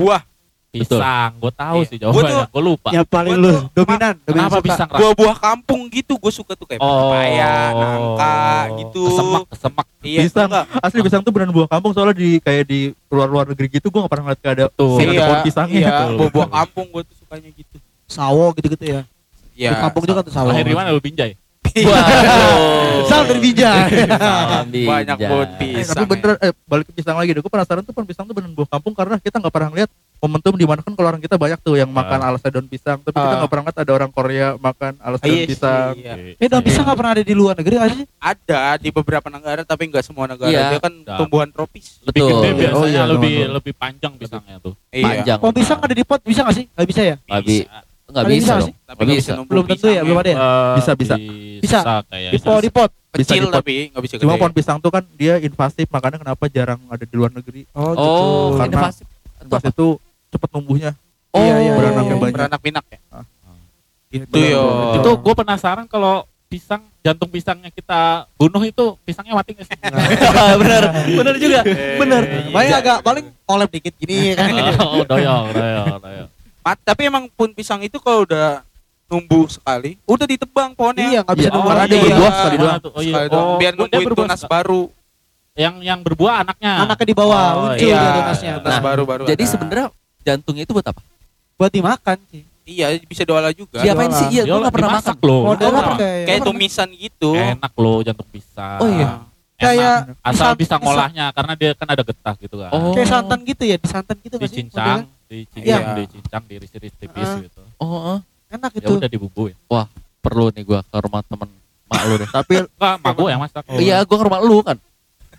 buah 0.00 0.24
Pisang, 0.70 1.34
gue 1.36 1.50
tahu 1.50 1.76
Iya. 1.76 1.88
sih 1.88 1.96
Gua 1.98 2.02
jawabannya, 2.06 2.30
tuh- 2.30 2.46
gue 2.48 2.62
lupa. 2.62 2.88
yang 2.90 3.02
paling 3.04 3.34
Gua 3.34 3.42
lu 3.42 3.50
tuh- 3.50 3.66
dominan. 3.74 4.14
dominan 4.16 4.22
Kenapa 4.22 4.54
suka. 4.54 4.62
pisang? 4.62 4.88
Ran? 4.88 4.98
buah-buah 5.02 5.36
kampung 5.40 5.80
gitu 5.88 6.12
gue 6.14 6.30
suka 6.32 6.52
tuh 6.54 6.62
kayak 6.64 6.78
Oh, 6.78 7.10
pepaya 7.10 7.54
nangka 7.74 8.38
gitu 8.78 9.02
Kesemak, 9.04 9.42
kesemak. 9.50 9.86
iya 10.00 10.20
Pisang. 10.22 10.46
enggak 10.46 10.64
asli 10.78 10.98
pisang 11.02 11.20
tuh 11.20 11.32
beneran 11.32 11.50
buah 11.50 11.66
kampung 11.66 11.90
soalnya 11.90 12.14
di 12.14 12.38
kayak 12.38 12.64
di 12.64 12.80
luar-luar 13.04 13.50
negeri 13.50 13.66
gitu 13.68 13.90
gua 13.90 14.00
gak 14.00 14.10
pernah 14.10 14.24
ngeliat 14.24 14.40
kayak 14.40 14.54
ada 14.54 14.66
Tuh. 14.70 14.94
sih, 14.94 15.02
ada 15.02 15.10
iya, 15.10 15.20
pohon 15.20 15.38
pisangnya 15.42 15.80
iya, 15.80 15.94
buah-buah 16.12 16.48
kampung 16.52 16.86
gue 16.88 17.02
tuh 17.02 17.16
sukanya 17.18 17.50
gitu 17.50 17.76
Sawo 18.06 18.44
gitu-gitu 18.52 18.84
ya. 18.84 19.00
Iya. 19.52 19.70
Di 19.70 19.76
kampung 19.80 20.02
juga 20.02 20.22
tuh 20.22 20.30
sawo. 20.30 20.48
Lahir 20.48 20.62
di 20.62 20.72
mana 20.72 20.90
lu 20.90 20.98
Binjai? 20.98 21.34
Waduh. 21.72 23.04
Salam 23.08 23.24
dari 23.26 23.40
bijak. 23.42 23.86
Salam 24.10 24.66
Banyak 24.90 25.16
pohon 25.18 25.42
Eh, 25.42 25.56
pisang. 25.56 25.96
tapi 25.96 26.06
bener 26.08 26.30
eh 26.38 26.52
balik 26.64 26.84
ke 26.86 26.94
pisang 26.94 27.16
lagi 27.16 27.30
deh. 27.30 27.40
Gue 27.40 27.48
penasaran 27.48 27.82
tuh 27.82 27.90
pohon 27.90 28.04
pisang 28.04 28.24
tuh 28.24 28.32
bener 28.32 28.50
buah 28.50 28.68
kampung 28.68 28.92
karena 28.92 29.16
kita 29.16 29.36
nggak 29.36 29.50
pernah 29.50 29.70
lihat 29.72 29.90
momentum 30.16 30.52
di 30.52 30.64
mana 30.64 30.78
kan 30.78 30.92
kalau 30.92 31.08
orang 31.08 31.18
kita 31.18 31.34
banyak 31.34 31.56
tuh 31.58 31.74
yang 31.74 31.88
makan 31.88 32.18
Ah. 32.18 32.28
alasnya 32.28 32.50
daun 32.50 32.68
pisang, 32.68 33.00
tapi 33.00 33.14
kita 33.14 33.24
Ah. 33.26 33.38
nggak 33.38 33.48
pernah 33.48 33.64
lihat 33.64 33.78
ada 33.78 33.92
orang 33.94 34.10
Korea 34.10 34.46
makan 34.54 34.92
alas 35.00 35.18
daun 35.18 35.32
iya 35.32 35.46
pisang. 35.48 35.92
iya. 35.96 36.14
Eh 36.36 36.46
daun 36.46 36.60
pisang 36.60 36.84
nggak 36.84 36.98
pernah 36.98 37.12
ada 37.14 37.24
di 37.24 37.32
luar 37.32 37.54
negeri 37.56 37.74
ada 37.78 37.94
sih? 37.94 38.06
Ada 38.14 38.60
di 38.76 38.88
beberapa 38.90 39.28
negara 39.28 39.62
tapi 39.62 39.82
nggak 39.86 40.04
semua 40.04 40.24
negara. 40.26 40.46
Iya. 40.46 40.62
Dia 40.68 40.80
kan 40.82 40.92
tumbuhan 41.16 41.48
tropis. 41.48 41.98
Lebih 42.02 42.20
Betul. 42.20 42.36
gede 42.36 42.48
Oh, 42.48 42.54
biasanya 42.54 42.84
iya, 42.86 43.02
lebih 43.06 43.34
lebih 43.50 43.72
panjang 43.74 44.12
pisangnya 44.14 44.56
tuh. 44.58 44.76
Iya. 44.90 45.04
Panjang. 45.04 45.38
Pohon 45.40 45.54
pisang 45.56 45.78
ada 45.78 45.94
di 45.94 46.04
pot 46.04 46.20
bisa 46.20 46.40
nggak 46.42 46.54
sih? 46.54 46.64
Nggak 46.68 46.86
bisa 46.86 47.00
ya? 47.02 47.16
Nggak 47.22 47.42
bi- 48.10 48.12
nggak 48.12 48.20
Ada 48.20 48.28
bisa 48.28 48.36
bisa 48.36 48.52
dong. 48.52 48.66
sih? 48.66 48.74
Tapi 48.82 49.00
bisa. 49.06 49.30
numbuh 49.32 49.48
Belum 49.48 49.64
tentu 49.64 49.86
ya, 49.86 50.02
belum 50.02 50.18
ada 50.18 50.28
ya? 50.28 50.36
Eh, 50.36 50.74
Bisa, 50.76 50.90
bisa. 50.94 51.14
Bisa. 51.56 51.78
kayaknya. 52.04 52.30
Di 52.30 52.38
pot 52.40 52.60
di 52.60 52.70
pot. 52.70 52.90
Bisa 53.10 53.30
Kecil 53.30 53.36
di 53.36 53.46
pot. 53.46 53.54
tapi 53.56 53.74
nggak 53.88 54.02
bisa 54.02 54.14
Cuma 54.16 54.32
gede. 54.32 54.40
pohon 54.40 54.52
pisang 54.52 54.76
tuh 54.78 54.90
kan 54.90 55.02
dia 55.12 55.34
invasif, 55.38 55.86
makanya 55.88 56.18
kenapa 56.18 56.44
jarang 56.46 56.80
ada 56.86 57.02
di 57.02 57.12
luar 57.12 57.30
negeri. 57.30 57.62
Oh, 57.72 57.92
Oh, 57.92 58.46
Karena- 58.56 58.74
invasif. 58.84 59.06
Pas 59.42 59.62
itu 59.62 59.86
cepet 60.28 60.48
tumbuhnya. 60.48 60.92
Oh, 61.30 61.38
Iya, 61.38 61.56
iya, 61.60 61.72
beranaknya 61.72 62.06
iya. 62.08 62.20
banyak. 62.20 62.34
beranak 62.34 62.60
pinak 62.60 62.84
ya. 62.86 62.98
Ah. 63.08 63.24
Itu 64.08 64.26
Benar, 64.28 64.50
yo. 64.50 64.64
Itu 64.96 65.10
gue 65.16 65.34
penasaran 65.36 65.86
kalau 65.86 66.22
pisang 66.46 66.82
jantung 67.00 67.30
pisangnya 67.30 67.70
kita 67.70 68.26
bunuh 68.34 68.58
itu 68.60 68.98
pisangnya 69.00 69.32
mati 69.32 69.54
nggak 69.54 69.64
sih? 69.64 69.78
bener, 70.60 70.82
bener 71.08 71.34
juga. 71.36 71.60
Bener. 71.96 72.22
Paling 72.50 72.72
agak 72.74 72.98
paling 73.00 73.24
kolab 73.40 73.70
dikit 73.70 73.94
gini 73.96 74.34
kan. 74.36 74.50
oh, 74.76 75.02
doyong, 75.04 75.44
doyong, 75.50 75.98
doyong. 75.98 76.30
Mat- 76.70 76.84
tapi 76.86 77.02
emang 77.04 77.26
pun 77.28 77.50
pisang 77.50 77.82
itu 77.82 77.98
kalau 77.98 78.22
udah 78.22 78.62
numbuh 79.04 79.50
sekali, 79.50 79.98
udah 80.06 80.22
ditebang 80.22 80.70
pohonnya. 80.70 81.02
Iya, 81.02 81.20
nggak 81.26 81.34
bisa 81.34 81.42
Iya, 81.42 81.50
nunggu 81.50 81.66
karena 81.66 81.82
lagi. 81.82 81.90
dia 81.90 81.98
iya. 81.98 82.06
berbuah 82.06 82.30
sekali 82.32 82.56
doang. 82.56 82.78
Oh, 82.78 83.02
iya. 83.02 83.10
Sekali 83.10 83.26
doang. 83.26 83.42
Oh, 83.44 83.56
biar 83.58 83.72
nungguin 83.74 84.06
berbuah 84.06 84.26
tunas 84.30 84.42
baru. 84.46 84.82
Yang 85.50 85.74
yang 85.82 85.98
berbuah 86.00 86.34
anaknya. 86.40 86.72
Anaknya 86.78 87.06
di 87.10 87.16
bawah 87.18 87.42
Oh, 87.50 87.60
muncul 87.66 87.86
iya. 87.90 87.98
dia 87.98 88.10
tunasnya. 88.14 88.52
Tunas 88.56 88.70
Nah, 88.70 88.80
baru 88.80 89.02
baru. 89.02 89.22
Jadi 89.26 89.42
ada. 89.42 89.50
sebenarnya 89.50 89.86
jantungnya 90.22 90.62
itu 90.62 90.72
buat 90.72 90.86
apa? 90.86 91.00
Buat 91.58 91.72
dimakan 91.74 92.18
sih. 92.30 92.42
iya 92.70 92.86
bisa 93.02 93.26
diolah 93.26 93.50
juga. 93.50 93.82
Diapain 93.82 94.14
sih? 94.14 94.26
Iya, 94.30 94.46
gue 94.46 94.58
nggak 94.62 94.70
pernah 94.70 94.90
makan. 95.02 95.14
loh. 95.18 95.42
Oh, 95.42 95.54
pakai 95.58 96.22
Kayak 96.22 96.40
tumisan 96.46 96.88
gitu. 96.94 97.34
Enak 97.34 97.72
loh 97.74 97.98
jantung 98.06 98.28
pisang. 98.30 98.78
Oh, 98.78 98.86
iya. 98.86 99.26
Kayak 99.58 100.14
Asal 100.22 100.54
bisa 100.54 100.78
ngolahnya 100.78 101.34
karena 101.34 101.52
dia 101.58 101.70
kan 101.74 101.90
ada 101.90 102.06
getah 102.06 102.34
gitu 102.38 102.62
kan. 102.62 102.70
Oh. 102.70 102.94
Kayak 102.94 103.10
santan 103.10 103.42
gitu 103.42 103.62
ya, 103.66 103.74
disantan 103.74 104.16
gitu 104.22 104.38
sih? 105.30 105.46
dicincang, 105.46 105.62
dicincang, 105.62 105.82
Iya. 105.86 105.94
dicincang, 105.96 106.42
diiris-iris 106.44 106.94
tipis 106.96 107.22
Ah. 107.24 107.38
gitu. 107.40 107.62
Oh. 107.76 107.86
Modelnya. 107.86 108.14
Enak 108.50 108.70
Ya 108.72 108.78
itu. 108.82 108.92
udah 108.92 109.08
dibumbuin. 109.08 109.54
perlu 110.20 110.52
nih 110.52 110.62
gue 110.62 110.80
ke 110.84 110.98
rumah 111.00 111.24
temen 111.24 111.48
mak 111.86 112.02
lu 112.04 112.14
deh. 112.14 112.28
Tapi 112.36 112.54
Enggak, 112.60 112.94
mak 113.00 113.12
gua 113.14 113.28
yang 113.30 113.40
masak. 113.40 113.64
Iya, 113.72 114.04
gue 114.04 114.12
ke 114.12 114.24
rumah 114.26 114.40
lu 114.42 114.60
kan. 114.60 114.76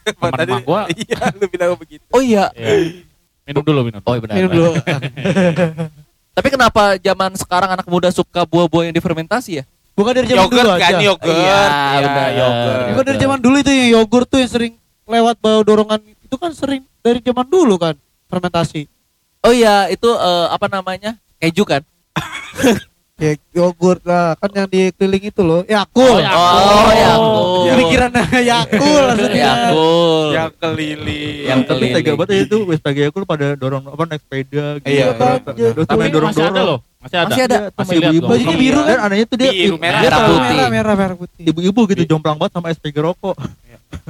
Temen 0.01 0.31
Tadi- 0.33 0.53
mak 0.53 0.63
gua. 0.65 0.81
Iya, 1.05 1.19
lu 1.31 1.45
bilang 1.45 1.77
begitu. 1.77 2.01
Oh 2.09 2.17
iya. 2.17 2.49
Iya. 2.55 3.05
Minum 3.45 3.61
dulu, 3.61 3.79
minum. 3.83 4.01
Oh 4.01 4.13
iya 4.13 4.21
benar. 4.21 4.35
Minum 4.35 4.49
dulu. 4.49 4.71
Tapi 6.31 6.47
kenapa 6.49 6.95
zaman 6.97 7.31
sekarang 7.35 7.69
anak 7.69 7.85
muda 7.85 8.09
suka 8.09 8.41
buah-buah 8.43 8.89
yang 8.89 8.95
difermentasi 8.95 9.61
ya? 9.61 9.63
Bukan 9.91 10.15
dari 10.15 10.25
zaman 10.25 10.39
Yogurt 10.41 10.55
dulu 10.57 10.71
kan, 10.71 10.79
aja. 10.81 11.03
yogurt. 11.03 11.35
Iya, 11.35 11.61
Iya, 11.61 11.99
benar. 12.01 12.29
yogurt. 12.31 12.79
Bukan 12.89 13.03
dari 13.05 13.17
zaman 13.19 13.39
dulu 13.39 13.55
itu 13.59 13.69
yang 13.69 13.89
yogurt 13.93 14.25
tuh 14.25 14.39
yang 14.39 14.49
sering 14.49 14.73
lewat 15.03 15.35
bau 15.37 15.61
dorongan 15.61 15.99
itu 16.01 16.35
kan 16.39 16.51
sering 16.51 16.81
dari 17.03 17.19
zaman 17.19 17.45
dulu 17.45 17.75
kan 17.75 17.93
fermentasi. 18.25 18.87
Oh 19.41 19.49
iya, 19.51 19.89
itu 19.89 20.05
eh, 20.05 20.47
apa 20.49 20.69
namanya? 20.69 21.17
Keju 21.37 21.63
kan? 21.65 21.81
Ya 23.21 23.37
yogurt 23.53 24.01
lah 24.01 24.33
kan 24.33 24.49
yang 24.49 24.65
di 24.65 24.89
keliling 24.97 25.29
itu 25.29 25.45
loh. 25.45 25.61
Yakul. 25.69 26.09
Oh, 26.09 26.17
Yakult. 26.17 26.41
Oh, 26.73 26.89
ya. 26.89 27.13
Ya. 27.69 27.73
Pikiran 27.77 28.09
Yakul 28.41 29.01
langsungnya. 29.13 29.45
Yakul. 29.61 30.25
Yang 30.33 30.51
keliling. 30.57 31.37
Yang 31.45 31.59
tapi 31.61 31.69
keliling. 31.69 31.93
tega 32.01 32.11
banget 32.17 32.49
itu 32.49 32.57
wes 32.65 32.81
pagi 32.81 33.01
aku 33.05 33.21
pada 33.21 33.53
dorong 33.53 33.93
apa 33.93 34.03
naik 34.09 34.25
sepeda 34.25 34.65
gitu. 34.81 34.89
Iya, 34.89 35.05
kan. 35.13 35.37
iya. 35.53 35.69
Tapi 35.77 35.99
main 36.01 36.09
dorong 36.09 36.33
masih 36.33 36.45
ada 36.49 36.61
loh. 36.65 36.79
Masih 36.97 37.17
ada. 37.21 37.29
Masih 37.29 37.41
ada. 37.45 37.57
Iya, 37.61 37.69
Masih 37.77 37.95
ibu-ibu. 38.01 38.25
Bajunya 38.25 38.57
biru 38.57 38.79
kan? 38.81 38.89
Dan 38.89 38.99
anehnya 39.05 39.25
tuh 39.29 39.37
dia 39.37 39.51
Biru, 39.53 39.75
merah, 39.77 40.01
Merah 40.01 40.01
Merah, 40.01 40.25
putih. 40.25 40.41
merah, 40.57 40.69
merah, 40.73 40.95
merah 40.97 41.15
putih. 41.21 41.43
ibu-ibu 41.45 41.81
gitu 41.93 42.03
jomplang 42.09 42.37
banget 42.41 42.53
sama 42.57 42.73
SPG 42.73 42.97
rokok. 43.05 43.37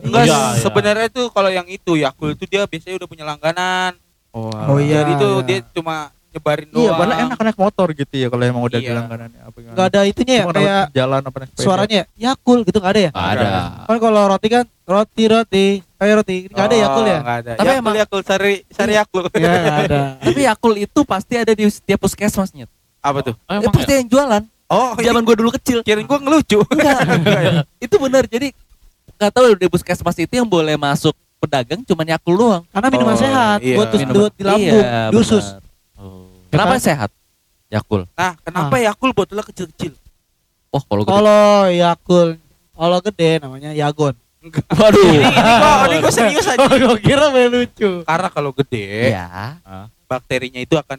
Enggak, 0.08 0.24
Iya, 0.24 0.40
iya. 0.40 0.40
sebenarnya 0.64 1.08
tuh 1.12 1.28
kalau 1.36 1.52
yang 1.52 1.68
itu 1.68 2.00
Yakult 2.00 2.40
itu 2.40 2.48
dia 2.48 2.64
biasanya 2.64 2.96
udah 2.96 3.08
punya 3.12 3.28
langganan. 3.28 3.92
Oh 4.32 4.78
iya. 4.78 5.04
Jadi 5.04 5.12
tuh 5.18 5.34
iya. 5.38 5.46
dia 5.46 5.60
cuma 5.72 5.96
nyebarin 6.32 6.68
doang. 6.70 6.80
Iya, 6.80 6.92
padahal 6.96 7.20
enak 7.22 7.40
naik 7.42 7.60
motor 7.60 7.88
gitu 7.92 8.14
ya 8.16 8.28
kalau 8.32 8.44
emang 8.46 8.64
udah 8.64 8.80
Iya. 8.80 8.88
di 8.88 8.96
langganannya 8.96 9.42
apa 9.42 9.58
gimana. 9.58 9.74
Nggak 9.76 9.88
ada 9.88 10.00
itunya 10.08 10.34
ya 10.34 10.46
kayak 10.48 10.84
jalan 10.94 11.22
apa 11.22 11.38
naik 11.38 11.50
sepeda. 11.52 11.64
suaranya 11.64 11.96
ya? 11.98 12.06
Yakul 12.26 12.58
gitu 12.64 12.78
nggak 12.80 12.94
ada 12.94 13.02
ya? 13.02 13.12
Nggak 13.12 13.30
ada. 13.30 13.48
Kan 13.84 13.98
kalau 14.00 14.22
roti 14.26 14.48
kan 14.48 14.64
roti 14.82 15.24
roti 15.26 15.66
kayak 15.94 16.14
roti 16.18 16.36
nggak 16.48 16.66
ada 16.66 16.76
Yakul 16.78 17.04
ya? 17.04 17.20
Enggak 17.20 17.38
ada. 17.38 17.52
Tapi 17.52 17.68
Yakul, 17.68 17.82
emang- 17.84 17.98
Yakul 18.00 18.22
sari 18.24 18.54
sari 18.70 18.94
Yakul. 18.96 19.24
Iya 19.34 19.52
ada. 19.78 20.00
Tapi 20.24 20.42
Yakul 20.42 20.74
itu 20.80 21.00
pasti 21.04 21.34
ada 21.36 21.52
di 21.52 21.66
setiap 21.68 22.00
puskesmas 22.00 22.56
Nyet. 22.56 22.72
Apa 23.04 23.20
tuh? 23.22 23.36
Oh, 23.36 23.52
Eh, 23.52 23.60
emang 23.60 23.74
pasti 23.74 23.92
yang 23.94 24.08
jualan. 24.08 24.44
Oh, 24.72 24.96
Zaman 24.96 25.28
gue 25.28 25.36
dulu 25.36 25.52
kecil. 25.52 25.84
kirain 25.84 26.08
gua 26.08 26.16
ngelucu. 26.16 26.64
Enggak. 26.64 26.96
itu 27.84 27.96
benar. 28.00 28.24
Jadi 28.24 28.56
nggak 29.20 29.32
tahu 29.36 29.52
di 29.54 29.68
puskesmas 29.68 30.16
itu 30.16 30.32
yang 30.32 30.48
boleh 30.48 30.80
masuk 30.80 31.12
pedagang 31.42 31.82
cuman 31.82 32.06
Yakul 32.08 32.36
doang. 32.38 32.64
Karena 32.70 32.88
minuman 32.88 33.14
Oh, 33.14 33.20
sehat 33.20 33.60
iya. 33.60 33.76
buat 33.76 33.90
buat 33.90 34.32
di 34.32 34.44
lambung, 34.44 34.84
Iya, 34.86 35.10
di 35.10 35.18
usus. 35.18 35.46
benar. 35.50 35.62
Oh. 35.98 36.30
Kenapa 36.48 36.74
kan? 36.76 36.82
sehat? 36.82 37.10
Yakul. 37.68 38.02
Nah, 38.12 38.34
kenapa 38.40 38.76
Yakul 38.78 39.10
botolnya 39.12 39.42
kecil-kecil? 39.44 39.98
Oh, 40.70 40.82
kalau 40.82 41.02
gede. 41.02 41.12
Kalau 41.12 41.44
Yakul, 41.68 42.28
kalau 42.72 42.98
gede 43.02 43.30
namanya 43.40 43.72
Yagon. 43.72 44.14
Waduh. 44.72 45.02
Ini, 45.04 45.22
ini 45.22 45.28
gua, 45.28 45.86
ini 45.86 45.96
gua 46.00 46.14
serius 46.20 46.46
aja. 46.46 46.66
Gue 46.82 46.98
kira 47.00 47.30
main 47.30 47.50
lucu. 47.50 48.02
Karena 48.02 48.30
kalau 48.30 48.52
gede, 48.54 49.10
Iya. 49.10 49.58
bakterinya 50.06 50.58
itu 50.58 50.76
akan 50.76 50.98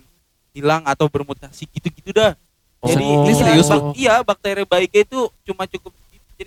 hilang 0.50 0.82
atau 0.82 1.06
bermutasi 1.06 1.64
gitu-gitu 1.68 2.10
dah. 2.12 2.34
Jadi 2.82 3.04
Oh. 3.04 3.22
Ini 3.22 3.32
serius 3.32 3.66
bak- 3.66 3.78
lu? 3.78 3.90
iya 3.94 4.14
bakteri 4.20 4.62
baiknya 4.62 5.02
itu 5.04 5.20
cuma 5.44 5.64
cukup. 5.64 5.94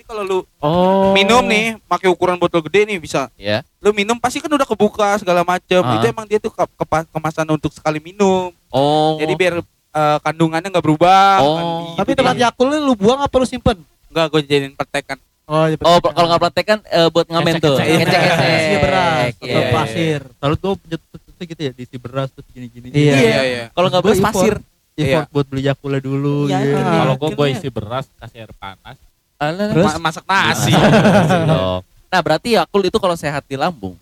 Kalau 0.06 0.22
lu 0.22 0.40
Oh. 0.60 1.12
minum 1.12 1.42
nih, 1.42 1.82
pakai 1.84 2.08
ukuran 2.08 2.36
botol 2.36 2.62
gede 2.62 2.86
nih 2.86 2.98
bisa. 2.98 3.26
Ya. 3.36 3.66
Lu 3.80 3.90
minum 3.90 4.16
pasti 4.16 4.38
kan 4.38 4.48
udah 4.48 4.64
kebuka 4.64 5.18
segala 5.18 5.42
macam. 5.42 5.82
Ah. 5.82 5.98
Itu 5.98 6.06
emang 6.08 6.26
dia 6.26 6.38
tuh 6.38 6.50
ke- 6.50 6.74
kepa- 6.76 7.10
kemasan 7.10 7.50
untuk 7.50 7.70
sekali 7.70 7.98
minum. 7.98 8.54
Oh. 8.68 9.18
Jadi 9.18 9.34
biar 9.34 9.54
eh, 9.92 10.18
kandungannya 10.22 10.68
nggak 10.68 10.84
berubah. 10.84 11.40
Oh. 11.40 11.56
kan 11.56 11.64
gitu 11.64 11.98
Tapi 11.98 12.12
tempat 12.14 12.36
Yakul 12.38 12.68
lu 12.76 12.94
buang 12.94 13.18
apa 13.18 13.32
lu 13.34 13.46
simpen? 13.46 13.80
Enggak, 14.08 14.26
gue 14.30 14.42
jadiin 14.44 14.74
petekan. 14.74 15.18
Oh, 15.46 15.66
iya, 15.66 15.78
Oh, 15.80 16.02
kalau 16.02 16.28
nggak 16.28 16.42
praktek 16.42 16.66
kan 16.68 16.80
eh, 16.84 17.08
buat 17.08 17.26
ngamen 17.26 17.54
tuh. 17.58 17.78
Ecek-ecek. 17.78 18.22
Isinya 18.52 18.80
beras 18.82 19.32
Iya. 19.36 19.46
atau 19.48 19.62
pasir. 19.72 20.20
Lalu 20.38 20.56
tuh 20.56 20.72
pencetus 20.76 21.22
gitu 21.40 21.62
ya 21.62 21.72
diisi 21.72 21.98
beras 21.98 22.28
terus 22.30 22.48
gini-gini. 22.50 22.88
Iya. 22.90 23.14
Iya, 23.16 23.42
iya. 23.44 23.64
Kalau 23.72 23.88
nggak 23.88 24.04
beras 24.04 24.20
pasir. 24.20 24.56
Effort 24.96 25.28
buat 25.30 25.46
beli 25.46 25.64
Yakulnya 25.66 26.00
dulu 26.00 26.48
Iya, 26.48 26.56
gitu. 26.58 26.72
iya. 26.72 27.00
Kalau 27.02 27.16
gua 27.20 27.46
ya. 27.46 27.54
isi 27.54 27.68
beras, 27.68 28.06
kasih 28.16 28.38
air 28.42 28.54
panas. 28.54 28.96
Alah, 29.36 29.68
Terus? 29.70 29.86
Ma- 29.92 30.04
masak 30.06 30.24
nasi. 30.24 30.72
dong. 31.52 31.82
Nah, 32.08 32.22
berarti 32.22 32.56
Yakul 32.56 32.82
itu 32.84 32.96
kalau 32.96 33.14
sehat 33.14 33.44
di 33.44 33.56
lambung. 33.56 34.00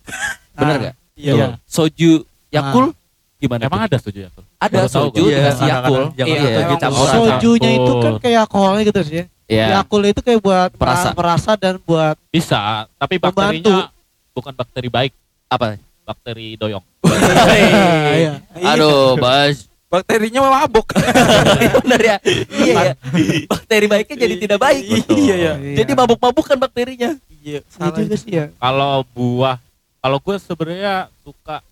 Bener 0.52 0.70
Ah, 0.70 0.80
nggak? 0.80 0.94
Iya. 1.14 1.46
Soju 1.64 2.22
Yakul 2.48 2.94
gimana? 3.36 3.66
Emang 3.66 3.80
tuh? 3.80 3.86
ada 3.86 3.96
setuju 3.98 4.18
ya? 4.20 4.30
Tur? 4.30 4.44
Ada 4.56 4.70
Baru 4.72 4.86
tahu 4.86 4.94
soju. 5.10 5.22
Iya, 5.24 5.38
Yakul. 5.42 5.64
anak-anak 5.66 6.12
jangan 6.14 6.30
Iya, 6.30 6.48
emang 6.56 6.78
campuran. 6.78 7.10
so- 7.10 7.26
Sojunya 7.26 7.70
itu 7.72 7.92
kan 7.98 8.12
kayak 8.18 8.38
alkoholnya 8.40 8.82
gitu 8.84 9.00
sih. 9.02 9.22
Iya. 9.44 9.66
Yakul 9.76 10.02
itu 10.06 10.20
kayak 10.20 10.40
buat 10.40 10.70
Perasa. 10.72 11.10
perasa, 11.12 11.52
dan 11.54 11.76
buat 11.78 12.16
Bisa, 12.30 12.86
tapi 12.94 13.18
Membantu. 13.18 13.34
bakterinya 13.60 13.76
bukan 14.32 14.52
bakteri 14.54 14.88
baik, 14.88 15.12
Apa? 15.46 15.76
bakteri 16.00 16.54
doyong. 16.54 16.84
iya. 18.16 18.40
Aduh, 18.64 19.18
Bas. 19.18 19.68
Bakterinya 19.94 20.40
mabuk. 20.42 20.90
Bener 21.86 22.00
ya? 22.02 22.16
Iya 22.50 22.74
ya. 22.82 22.94
Bakteri 23.46 23.86
baiknya 23.86 24.16
jadi 24.18 24.34
tidak 24.36 24.58
baik. 24.58 24.82
Iya, 25.06 25.34
iya. 25.38 25.52
Jadi 25.78 25.92
mabuk-mabukan 25.94 26.58
bakterinya. 26.58 27.14
Iya, 27.30 27.60
Iya 27.62 27.70
salah. 27.70 27.94
juga 27.94 28.16
sih 28.18 28.32
ya. 28.34 28.50
Kalau 28.56 29.06
buah, 29.14 29.56
kalau 30.00 30.18
gue 30.18 30.36
sebenarnya 30.42 30.94
suka 31.22 31.62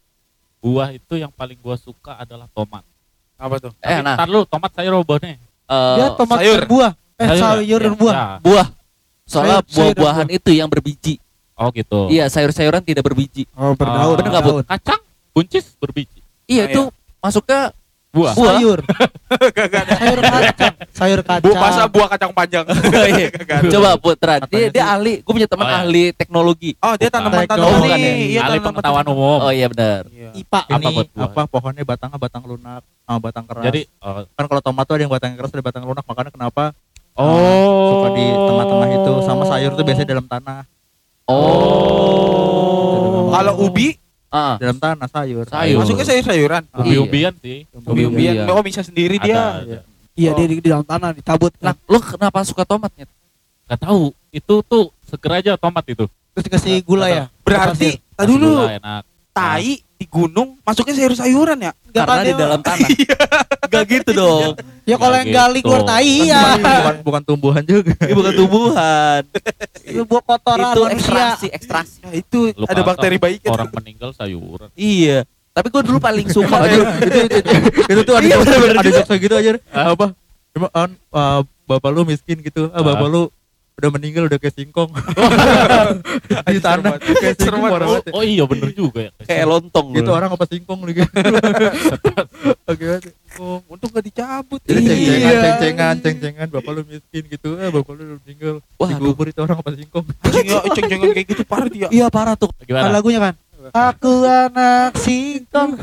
buah 0.62 0.94
itu 0.94 1.18
yang 1.18 1.34
paling 1.34 1.58
gue 1.58 1.76
suka 1.76 2.14
adalah 2.14 2.46
tomat. 2.54 2.86
Apa 3.34 3.58
tuh? 3.58 3.72
Eh, 3.82 3.98
nah. 3.98 4.14
ntar 4.14 4.30
lu 4.30 4.46
tomat 4.46 4.70
sayur 4.70 4.94
nih. 5.18 5.34
eh, 5.66 5.94
Dia 5.98 6.06
tomat 6.14 6.38
sayur. 6.38 6.60
buah. 6.70 6.92
Eh, 7.18 7.28
sayur 7.34 7.80
dan 7.82 7.94
buah. 7.98 8.14
Ya. 8.14 8.26
buah. 8.38 8.66
Soalnya 9.26 9.58
Sayur- 9.66 9.66
sayur 9.66 9.94
buah-buahan 9.98 10.28
itu 10.30 10.50
yang 10.54 10.70
berbiji. 10.70 11.18
Oh 11.58 11.68
gitu. 11.74 12.06
Iya, 12.06 12.30
sayur-sayuran 12.30 12.82
tidak 12.86 13.02
berbiji. 13.02 13.50
Oh, 13.54 13.74
berdaun. 13.74 14.14
Bener 14.14 14.30
nggak, 14.30 14.42
Bu? 14.42 14.50
berdaun. 14.62 14.66
Kacang, 14.66 15.00
buncis 15.32 15.66
berbiji. 15.78 16.20
Iya, 16.46 16.66
Ah, 16.66 16.70
itu 16.70 16.82
masuknya 17.18 17.60
Buah. 18.12 18.36
buah. 18.36 18.60
Sayur. 18.60 18.78
Gak 19.56 19.72
ada. 19.72 19.92
Sayur 19.96 20.18
kacang. 20.20 20.74
Sayur 20.92 21.20
kacang. 21.24 21.42
Bu 21.42 21.50
masa 21.56 21.82
buah 21.88 22.08
kacang 22.12 22.30
panjang. 22.30 22.64
Iya. 23.08 23.26
Gak 23.40 23.56
ada. 23.58 23.68
Coba 23.72 23.88
Putra, 23.96 24.34
dia, 24.44 24.68
dia 24.68 24.84
ahli. 24.86 25.18
Gue 25.18 25.32
punya 25.32 25.48
teman 25.48 25.64
Oh, 25.64 25.66
ya. 25.66 25.74
ahli 25.80 26.02
teknologi. 26.12 26.70
Oh, 26.78 26.92
dia 26.92 27.08
Bukan. 27.08 27.24
tanaman 27.24 27.56
Oh, 27.56 27.72
bukan 27.80 27.96
ya? 27.96 28.12
Iya, 28.12 28.40
Ahli 28.44 28.58
pengetahuan 28.60 29.04
umum. 29.08 29.38
Oh 29.40 29.48
iya 29.48 29.64
benar. 29.66 30.04
Iya. 30.06 30.28
IPA 30.34 30.60
Apa 30.60 30.76
ini. 30.76 30.86
buat 30.92 31.08
buah? 31.08 31.26
apa 31.26 31.40
pohonnya 31.48 31.82
batangnya 31.82 32.16
batang 32.16 32.42
lunak 32.44 32.82
sama 33.02 33.18
batang 33.18 33.44
keras. 33.46 33.62
Jadi 33.64 33.80
oh, 33.98 34.22
kan 34.30 34.44
kalau 34.44 34.60
tomat 34.60 34.84
tuh 34.84 34.94
ada 34.94 35.02
yang 35.02 35.10
batang 35.10 35.30
keras 35.32 35.50
ada 35.50 35.62
batang 35.62 35.82
lunak 35.82 36.04
makanya 36.04 36.30
kenapa 36.30 36.64
Oh. 37.12 37.92
suka 37.92 38.08
di 38.14 38.24
tengah-tengah 38.24 38.88
itu 38.90 39.12
sama 39.22 39.42
sayur 39.46 39.70
tuh 39.72 39.82
biasanya 39.82 40.08
dalam 40.10 40.24
tanah 40.24 40.58
Oh. 41.26 43.30
Kalau 43.30 43.54
ubi 43.62 43.94
Ah, 44.32 44.56
dalam 44.56 44.74
tanah 44.74 45.04
sayur 45.06 45.44
Sayur. 45.44 45.78
masuknya 45.78 46.04
sayur-sayuran. 46.04 46.62
Ah. 46.66 46.80
Ubi-ubian 46.80 47.36
sih. 47.36 47.68
Ubi-ubian. 47.76 48.48
Oh 48.48 48.60
bisa 48.60 48.80
sendiri 48.80 49.16
Ada, 49.16 49.24
dia. 49.24 49.40
ada. 49.60 49.78
Iya 50.12 50.30
Oh. 50.30 50.34
dia 50.34 50.46
di, 50.46 50.54
di 50.56 50.66
dalam 50.66 50.82
tanah 50.82 51.12
ditabut. 51.12 51.52
Nah, 51.58 51.76
lu 51.84 51.98
kenapa 51.98 52.40
suka 52.42 52.64
tomatnya? 52.64 53.04
Gak 53.66 53.78
tahu. 53.78 54.08
Itu 54.28 54.60
tuh 54.62 54.88
seger 55.02 55.32
aja 55.34 55.52
tomat 55.54 55.84
itu. 55.86 56.08
terus 56.32 56.48
dikasih 56.48 56.80
gula 56.80 57.06
ya. 57.06 57.24
Berarti 57.42 58.00
tadi 58.10 58.24
dulu 58.26 58.56
Gula 58.58 58.72
enak. 58.74 59.02
tai 59.30 59.84
di 60.02 60.10
gunung 60.10 60.58
masuknya 60.66 60.94
sayur-sayuran 60.98 61.58
ya? 61.62 61.70
Enggak 61.86 62.04
Karena 62.10 62.22
di 62.26 62.34
dalam 62.34 62.60
tanah. 62.60 62.88
Gak 63.72 63.84
gitu 63.88 64.10
dong. 64.12 64.58
Ya 64.82 64.98
kalau 64.98 65.14
yang 65.14 65.30
Gitu. 65.30 65.38
gali 65.38 65.60
keluar 65.62 65.82
tai 65.86 66.04
iya. 66.26 66.42
bukan, 66.58 66.96
bukan 67.06 67.22
tumbuhan 67.22 67.62
juga 67.62 67.94
Ini 68.02 68.12
bukan 68.12 68.32
tumbuhan. 68.34 69.22
Itu 69.88 70.02
buat 70.04 70.24
kotoran 70.26 70.74
itu 70.74 70.82
manusia. 70.82 70.98
ekstraksi, 70.98 71.46
ekstraksi. 71.54 71.98
Ya, 72.02 72.10
itu 72.18 72.38
Lu 72.58 72.66
ada 72.66 72.82
bakteri 72.82 73.16
baik 73.18 73.46
Orang 73.46 73.70
meninggal 73.70 74.10
sayuran. 74.12 74.68
Iya. 74.74 75.22
Tapi 75.52 75.68
gue 75.68 75.82
dulu 75.84 75.98
paling 76.00 76.26
suka 76.36 76.56
Aja, 76.64 76.74
itu, 76.74 76.82
itu, 77.06 77.38
itu, 77.44 77.60
itu 77.92 78.00
tuh 78.02 78.14
ada 78.18 78.24
Iya, 78.26 78.36
ada 78.40 78.80
gitu. 78.82 78.98
jokes 79.04 79.16
gitu 79.20 79.34
aja 79.36 79.50
apa 79.70 80.06
Cuma, 80.52 80.68
kan, 80.68 80.90
uh, 81.12 81.40
bapak 81.64 81.90
lu 81.92 82.04
miskin 82.04 82.40
gitu 82.40 82.68
ah, 82.72 82.80
bapak 82.80 83.08
lu 83.08 83.22
udah 83.72 83.90
meninggal 83.90 84.22
udah 84.26 84.36
kayak 84.36 84.52
singkong 84.52 84.90
di 86.52 86.60
tanah 86.60 86.96
kayak 86.98 87.36
singkong 87.36 87.72
Oh, 87.72 87.98
ya. 87.98 88.12
oh 88.12 88.22
iya 88.22 88.44
bener 88.44 88.70
juga 88.70 89.08
ya. 89.08 89.10
kayak 89.22 89.46
lontong 89.48 89.86
gitu 89.92 90.10
orang 90.10 90.28
apa 90.28 90.44
singkong 90.44 90.80
lagi 90.82 91.02
oke 92.70 92.86
Oh, 93.32 93.64
untung 93.64 93.88
gak 93.88 94.04
dicabut. 94.04 94.60
jadi 94.60 94.76
Iya. 94.76 94.92
ceng-cengan 94.92 95.32
ceng-cengan 95.40 95.94
ceng-cengan 96.04 96.46
bapak 96.52 96.70
lu 96.70 96.82
miskin 96.84 97.24
gitu 97.26 97.56
ah 97.56 97.72
bapak 97.72 97.92
lu 97.96 98.02
udah 98.04 98.18
meninggal 98.20 98.54
Wah, 98.76 98.88
dikubur 98.92 99.24
itu 99.26 99.40
orang 99.40 99.56
apa 99.56 99.70
singkong 99.72 100.04
ya, 100.44 100.60
ceng-cengan 100.68 101.08
kayak 101.10 101.26
gitu 101.26 101.42
parah 101.42 101.64
dia. 101.66 101.88
Iya 101.88 102.06
parah 102.06 102.36
tuh. 102.36 102.52
Gimana? 102.60 102.92
lagunya 102.92 103.20
kan? 103.22 103.34
Aku 103.72 104.12
anak 104.22 104.92
singkong. 104.96 105.80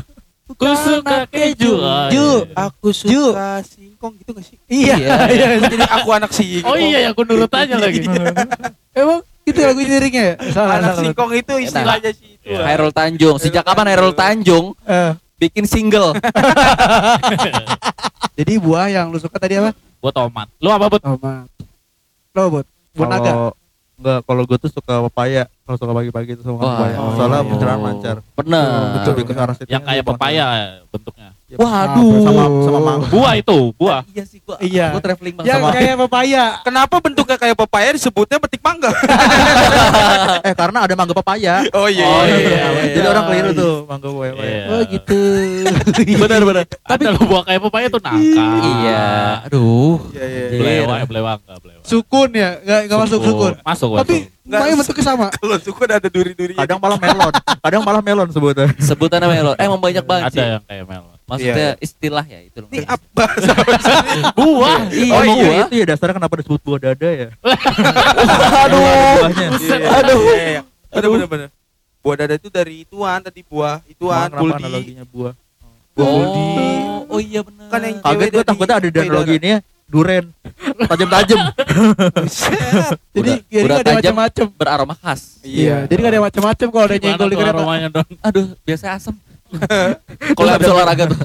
Ku 0.50 0.66
suka 0.74 1.26
keju. 1.26 1.74
Oh, 1.74 2.06
Ju. 2.08 2.26
iya. 2.42 2.66
Aku 2.66 2.88
suka 2.90 3.62
singkong 3.62 4.12
gitu 4.18 4.30
gak 4.32 4.42
sih? 4.42 4.56
Iya. 4.66 4.94
Iya. 5.28 5.46
Jadi 5.62 5.84
aku 5.84 6.08
anak 6.10 6.30
singkong. 6.30 6.66
Oh 6.66 6.74
iya, 6.74 7.06
aku 7.06 7.22
nurut 7.22 7.48
aja 7.48 7.74
lagi. 7.74 8.02
Emang 8.96 9.20
itu 9.42 9.56
lagu 9.56 9.78
liriknya 9.78 10.22
ya? 10.22 10.34
Salah, 10.50 10.74
Anak 10.76 10.88
salah. 10.92 11.00
singkong 11.06 11.30
itu 11.32 11.52
istilahnya 11.60 12.10
sih 12.10 12.26
itu. 12.34 12.50
Iya. 12.50 12.58
Hairul 12.66 12.90
Tanjung. 12.90 13.36
Sejak 13.36 13.62
kapan 13.62 13.86
Hairul 13.88 14.12
Tanjung 14.12 14.74
Eh, 14.82 15.10
bikin 15.38 15.64
single? 15.64 16.12
jadi 18.36 18.52
buah 18.58 18.86
yang 18.88 19.06
lu 19.08 19.16
suka 19.16 19.36
tadi 19.36 19.56
apa? 19.56 19.70
Gua 19.98 20.10
tomat. 20.10 20.46
Lu 20.58 20.68
apa, 20.68 20.84
Bud? 20.88 21.00
Tomat. 21.00 21.46
Lo 22.30 22.42
buat 22.48 22.66
buat 22.90 23.06
naga. 23.06 23.22
kalau 23.22 23.48
enggak 23.96 24.18
kalau 24.24 24.42
gue 24.44 24.56
tuh 24.58 24.70
suka 24.72 24.92
papaya 25.04 25.42
kalau 25.70 25.78
suka 25.78 25.94
pagi-pagi 25.94 26.30
itu 26.34 26.42
sama 26.42 26.58
Wah. 26.58 26.66
papaya 26.74 26.96
Oh. 26.98 27.14
soalnya 27.14 27.46
pencernaan 27.46 27.80
lancar 27.80 28.16
Bener. 28.34 28.66
betul 28.92 29.12
lebih 29.14 29.24
ke 29.24 29.34
arah 29.36 29.54
situ 29.54 29.70
Yang 29.70 29.82
kayak 29.86 30.02
pepaya 30.04 30.44
bentuknya. 30.90 31.30
Waduh. 31.50 32.22
sama 32.22 32.42
sama 32.60 32.78
mangga 32.80 33.06
Buah 33.08 33.34
itu, 33.34 33.58
buah. 33.74 34.02
Iya 34.14 34.22
sih 34.22 34.38
gua. 34.40 34.54
Iya. 34.58 34.86
Gua 34.90 35.02
traveling 35.02 35.34
banget 35.34 35.46
Yang 35.46 35.60
sama. 35.60 35.74
kayak 35.74 35.94
papaya. 36.00 36.44
Kenapa 36.62 36.96
bentuknya 37.00 37.36
kayak 37.36 37.56
pepaya 37.56 37.88
disebutnya 37.90 38.38
petik 38.38 38.58
mangga? 38.60 38.90
eh 40.46 40.54
karena 40.54 40.78
ada 40.80 40.94
mangga 40.94 41.10
papaya 41.12 41.62
Oh 41.72 41.86
iya. 41.86 42.06
Oh, 42.06 42.22
iya, 42.22 42.38
iya, 42.38 42.64
iya. 42.70 42.92
jadi 42.92 43.06
orang 43.08 43.24
keliru 43.26 43.50
tuh 43.52 43.74
mangga 43.84 44.08
papaya 44.08 44.32
Iya. 44.36 44.64
Oh 44.68 44.82
gitu. 44.84 45.18
Bener 46.22 46.42
bener. 46.44 46.64
Ada 46.84 47.06
lo 47.08 47.20
buah 47.20 47.42
kayak 47.44 47.60
pepaya 47.64 47.86
tuh 47.88 48.00
nangka. 48.00 48.46
Iya. 48.60 49.04
Aduh. 49.46 49.96
Iya, 50.10 50.24
iya. 50.26 50.44
Belewang, 50.50 50.98
ya, 50.98 51.06
belewang, 51.06 51.38
enggak 51.40 51.58
belewang. 51.60 51.84
Sukun 51.84 52.28
ya? 52.30 52.50
Enggak 52.60 52.78
enggak 52.86 52.98
masuk 53.00 53.20
sukun. 53.20 53.52
Masuk, 53.60 53.90
Tapi 53.98 54.16
masuk. 54.50 54.52
Nggak, 54.52 54.58
Makanya 54.60 54.76
bentuknya 54.82 55.04
sama. 55.06 55.26
Kalau 55.38 55.56
suku 55.62 55.80
ada 55.86 56.08
duri-duri. 56.10 56.54
kadang 56.58 56.78
malah 56.82 56.98
melon 56.98 57.32
kadang 57.62 57.82
malah 57.86 58.02
melon 58.02 58.28
sebutnya 58.34 58.66
Sebutannya 58.82 59.28
melon. 59.30 59.54
Eh, 59.54 59.64
emang 59.64 59.78
banyak 59.78 60.02
banget 60.02 60.24
Ada 60.26 60.34
sih. 60.34 60.42
yang 60.42 60.62
kayak 60.66 60.84
melon. 60.84 61.16
Maksudnya 61.30 61.68
istilah 61.78 62.24
ya 62.26 62.40
itu. 62.42 62.58
Ini 62.66 62.82
apa? 62.90 63.24
Buah. 64.38 64.78
Iya, 64.90 65.14
oh 65.14 65.22
emang 65.22 65.38
iya 65.38 65.50
itu 65.62 65.74
ya 65.78 65.84
dasarnya 65.86 66.14
kenapa 66.18 66.34
disebut 66.42 66.58
buah 66.60 66.80
dada 66.82 67.06
ya 67.06 67.28
Aduh. 68.66 68.82
buahnya 69.22 69.46
Aduh. 69.94 70.20
Bener 70.90 71.08
bener 71.08 71.28
bener. 71.30 71.48
Buah 72.02 72.16
dada 72.18 72.34
itu 72.34 72.48
dari 72.50 72.82
ituan 72.82 73.22
tadi 73.22 73.46
buah 73.46 73.78
ituan 73.86 74.26
kenapa 74.26 74.58
analoginya 74.58 75.06
buah 75.06 75.34
Buah 75.90 76.06
buldi. 76.08 76.50
Oh, 77.10 77.14
oh 77.14 77.20
iya 77.20 77.40
benar. 77.42 77.66
Kan 77.68 77.80
yang 77.82 77.98
kaget 78.00 78.28
gue 78.32 78.44
takutnya 78.46 78.74
ada 78.78 78.88
di 78.88 78.98
analogi 78.98 79.34
ini 79.36 79.48
ya 79.54 79.58
duren 79.90 80.24
tajam-tajam. 80.86 81.40
Jadi 83.10 83.30
Udah- 83.36 83.42
jadi 83.44 83.64
udah 83.66 83.76
nggak 83.76 83.82
ada 83.82 83.92
macam-macam. 83.92 84.46
beraroma 84.54 84.94
khas. 84.94 85.42
Iya, 85.42 85.84
jadi 85.84 85.98
nggak 85.98 86.12
ada 86.12 86.22
macam-macam 86.22 86.66
kalau 86.68 86.84
ada 86.86 86.96
nyenggol 86.96 87.28
di 87.28 87.36
kereta. 87.36 87.52
aromanya 87.52 87.88
dong? 87.90 88.08
Aduh, 88.20 88.46
biasa 88.62 88.86
asem. 88.94 89.14
Kalau 90.38 90.46
habis 90.48 90.70
olahraga 90.70 91.10
tuh. 91.10 91.18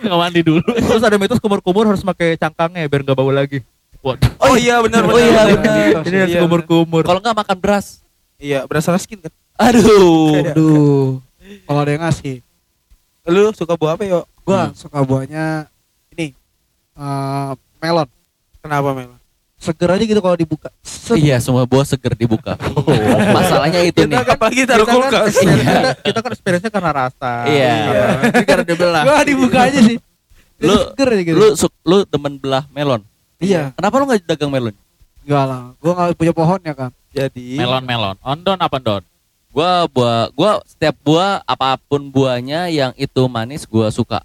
Nggak 0.00 0.18
mandi 0.18 0.40
dulu. 0.40 0.64
terus 0.88 1.02
ada 1.02 1.16
mitos 1.16 1.36
kumur-kumur 1.36 1.84
harus 1.86 2.00
pakai 2.00 2.34
cangkangnya 2.34 2.88
biar 2.88 3.04
nggak 3.04 3.12
bau 3.12 3.28
lagi 3.28 3.60
Waduh. 3.98 4.30
Oh 4.40 4.54
iya 4.54 4.80
benar 4.80 5.04
Oh 5.04 5.10
benar. 5.10 5.20
iya, 5.20 5.42
benar. 5.52 6.02
ini 6.02 6.16
harus 6.16 6.32
Iya, 6.32 6.40
kumur-kumur 6.40 7.02
Kalau 7.02 7.20
nggak 7.20 7.36
makan 7.36 7.56
beras. 7.58 8.00
Iya, 8.38 8.64
berasa 8.64 8.88
raskin 8.88 9.20
kan. 9.20 9.32
Aduh. 9.58 10.38
Aduh. 10.48 11.06
Kalau 11.66 11.80
ada 11.82 11.90
yang 11.90 12.02
ngasih. 12.02 12.40
Lu 13.26 13.52
suka 13.52 13.74
buah 13.74 13.92
apa, 13.92 14.06
yo? 14.06 14.22
Gua 14.40 14.72
suka 14.72 15.02
buahnya 15.02 15.68
eh, 16.98 17.50
melon. 17.78 18.08
Kenapa 18.58 18.90
memang? 18.92 19.18
Seger 19.58 19.90
aja 19.90 20.04
gitu 20.04 20.20
kalau 20.22 20.38
dibuka. 20.38 20.70
Set. 20.86 21.18
Iya, 21.18 21.42
semua 21.42 21.66
buah 21.66 21.82
seger 21.82 22.14
dibuka. 22.14 22.54
Masalahnya 23.36 23.82
itu 23.82 24.06
nih. 24.06 24.14
apalagi 24.14 24.62
taruh 24.62 24.86
kita 24.86 24.94
kan, 24.94 24.94
kulkas. 25.02 25.34
experience- 25.34 25.66
kita, 25.66 25.90
kita 25.98 26.18
kan 26.18 26.30
experience-nya 26.30 26.70
karena 26.70 26.90
rasa 26.94 27.32
Iya. 27.50 27.74
Karena 28.46 28.62
dia 28.62 28.76
belah 28.78 29.02
Gua 29.02 29.18
dibuka 29.26 29.58
aja 29.66 29.78
sih. 29.82 29.96
Lu- 30.62 30.94
seger 30.94 31.08
aja 31.10 31.22
gitu. 31.26 31.36
Lu 31.38 31.46
lu 31.82 31.96
demen 32.06 32.38
belah 32.38 32.70
melon. 32.70 33.02
iya. 33.38 33.74
Kenapa 33.74 33.94
lu 33.98 34.04
nggak 34.06 34.30
dagang 34.30 34.50
melon? 34.50 34.74
Enggak 35.26 35.44
lah. 35.50 35.62
Gua 35.82 35.90
enggak 35.96 36.08
punya 36.14 36.32
pohon 36.34 36.60
ya 36.62 36.74
kan. 36.74 36.90
Jadi 37.10 37.58
Melon-melon. 37.58 38.14
Ondon 38.22 38.58
apa 38.62 38.78
don? 38.78 39.02
Gua 39.50 39.90
buah, 39.90 40.30
gua 40.38 40.62
setiap 40.70 40.94
buah 41.02 41.42
apa 41.42 41.80
pun 41.82 42.06
buahnya 42.06 42.70
yang 42.70 42.92
itu 42.94 43.26
manis 43.26 43.66
gua 43.66 43.90
suka. 43.90 44.22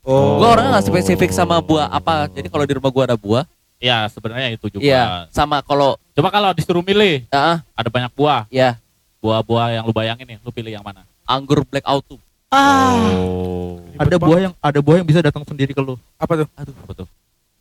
Oh. 0.00 0.40
Gua 0.40 0.56
orangnya 0.56 0.80
nggak 0.80 0.86
spesifik 0.86 1.30
sama 1.30 1.60
buah 1.60 1.88
apa. 1.88 2.24
Jadi 2.26 2.48
kalau 2.48 2.64
di 2.64 2.72
rumah 2.72 2.88
gua 2.88 3.04
ada 3.04 3.16
buah, 3.16 3.44
Ya 3.80 4.04
sebenarnya 4.08 4.52
itu 4.52 4.68
juga. 4.68 4.84
iya. 4.84 5.24
Sama 5.32 5.60
kalau 5.60 5.96
Coba 6.12 6.28
kalau 6.28 6.52
disuruh 6.52 6.84
milih, 6.84 7.24
ah, 7.32 7.64
ada 7.72 7.88
banyak 7.88 8.12
buah. 8.12 8.44
ya 8.48 8.76
Buah-buah 9.20 9.76
yang 9.76 9.84
lu 9.84 9.92
bayangin 9.92 10.24
nih, 10.24 10.38
lu 10.40 10.48
pilih 10.48 10.72
yang 10.72 10.84
mana? 10.84 11.04
anggur 11.24 11.62
black 11.64 11.84
autumn. 11.86 12.20
Ah. 12.50 13.14
Oh. 13.14 13.78
ada 13.94 14.16
buah 14.16 14.40
yang 14.42 14.54
ada 14.58 14.80
buah 14.82 14.96
yang 14.98 15.06
bisa 15.06 15.20
datang 15.20 15.44
sendiri 15.44 15.70
ke 15.70 15.80
lu 15.80 15.94
apa 16.16 16.32
tuh? 16.34 16.48
Aduh, 16.56 16.74
apa 16.76 16.92
tuh? 16.92 17.06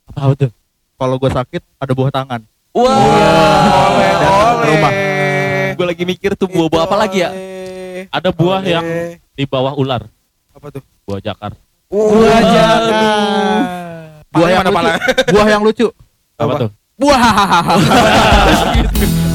Apa 0.09 0.33
tuh? 0.35 0.51
kalau 0.95 1.15
gue 1.15 1.31
sakit 1.31 1.61
ada 1.77 1.91
buah 1.95 2.11
tangan 2.11 2.41
Wah. 2.75 2.91
Ke 2.91 4.27
oleh. 4.27 4.67
rumah. 4.67 4.91
Gua 5.73 5.85
lagi 5.87 6.03
mikir 6.03 6.35
tuh 6.35 6.47
buah-buah 6.47 6.83
apa 6.83 6.95
lagi 6.97 7.23
ya? 7.23 7.31
Ada 8.09 8.29
buah 8.31 8.59
Oleh. 8.59 8.71
yang 8.71 8.85
di 9.31 9.43
bawah 9.45 9.71
ular. 9.73 10.03
apa 10.51 10.67
tuh? 10.69 10.83
Buah 11.05 11.23
jakar. 11.23 11.55
Buah 11.89 12.41
jangan. 12.45 13.61
buah 14.29 14.49
yang 14.53 14.61
mana 14.61 14.69
lucu 14.69 14.91
buah 15.33 15.47
yang 15.49 15.61
lucu 15.65 15.89
Apa, 16.37 16.45
Apa? 16.45 16.61
tuh? 16.61 16.69
Buah. 17.01 17.25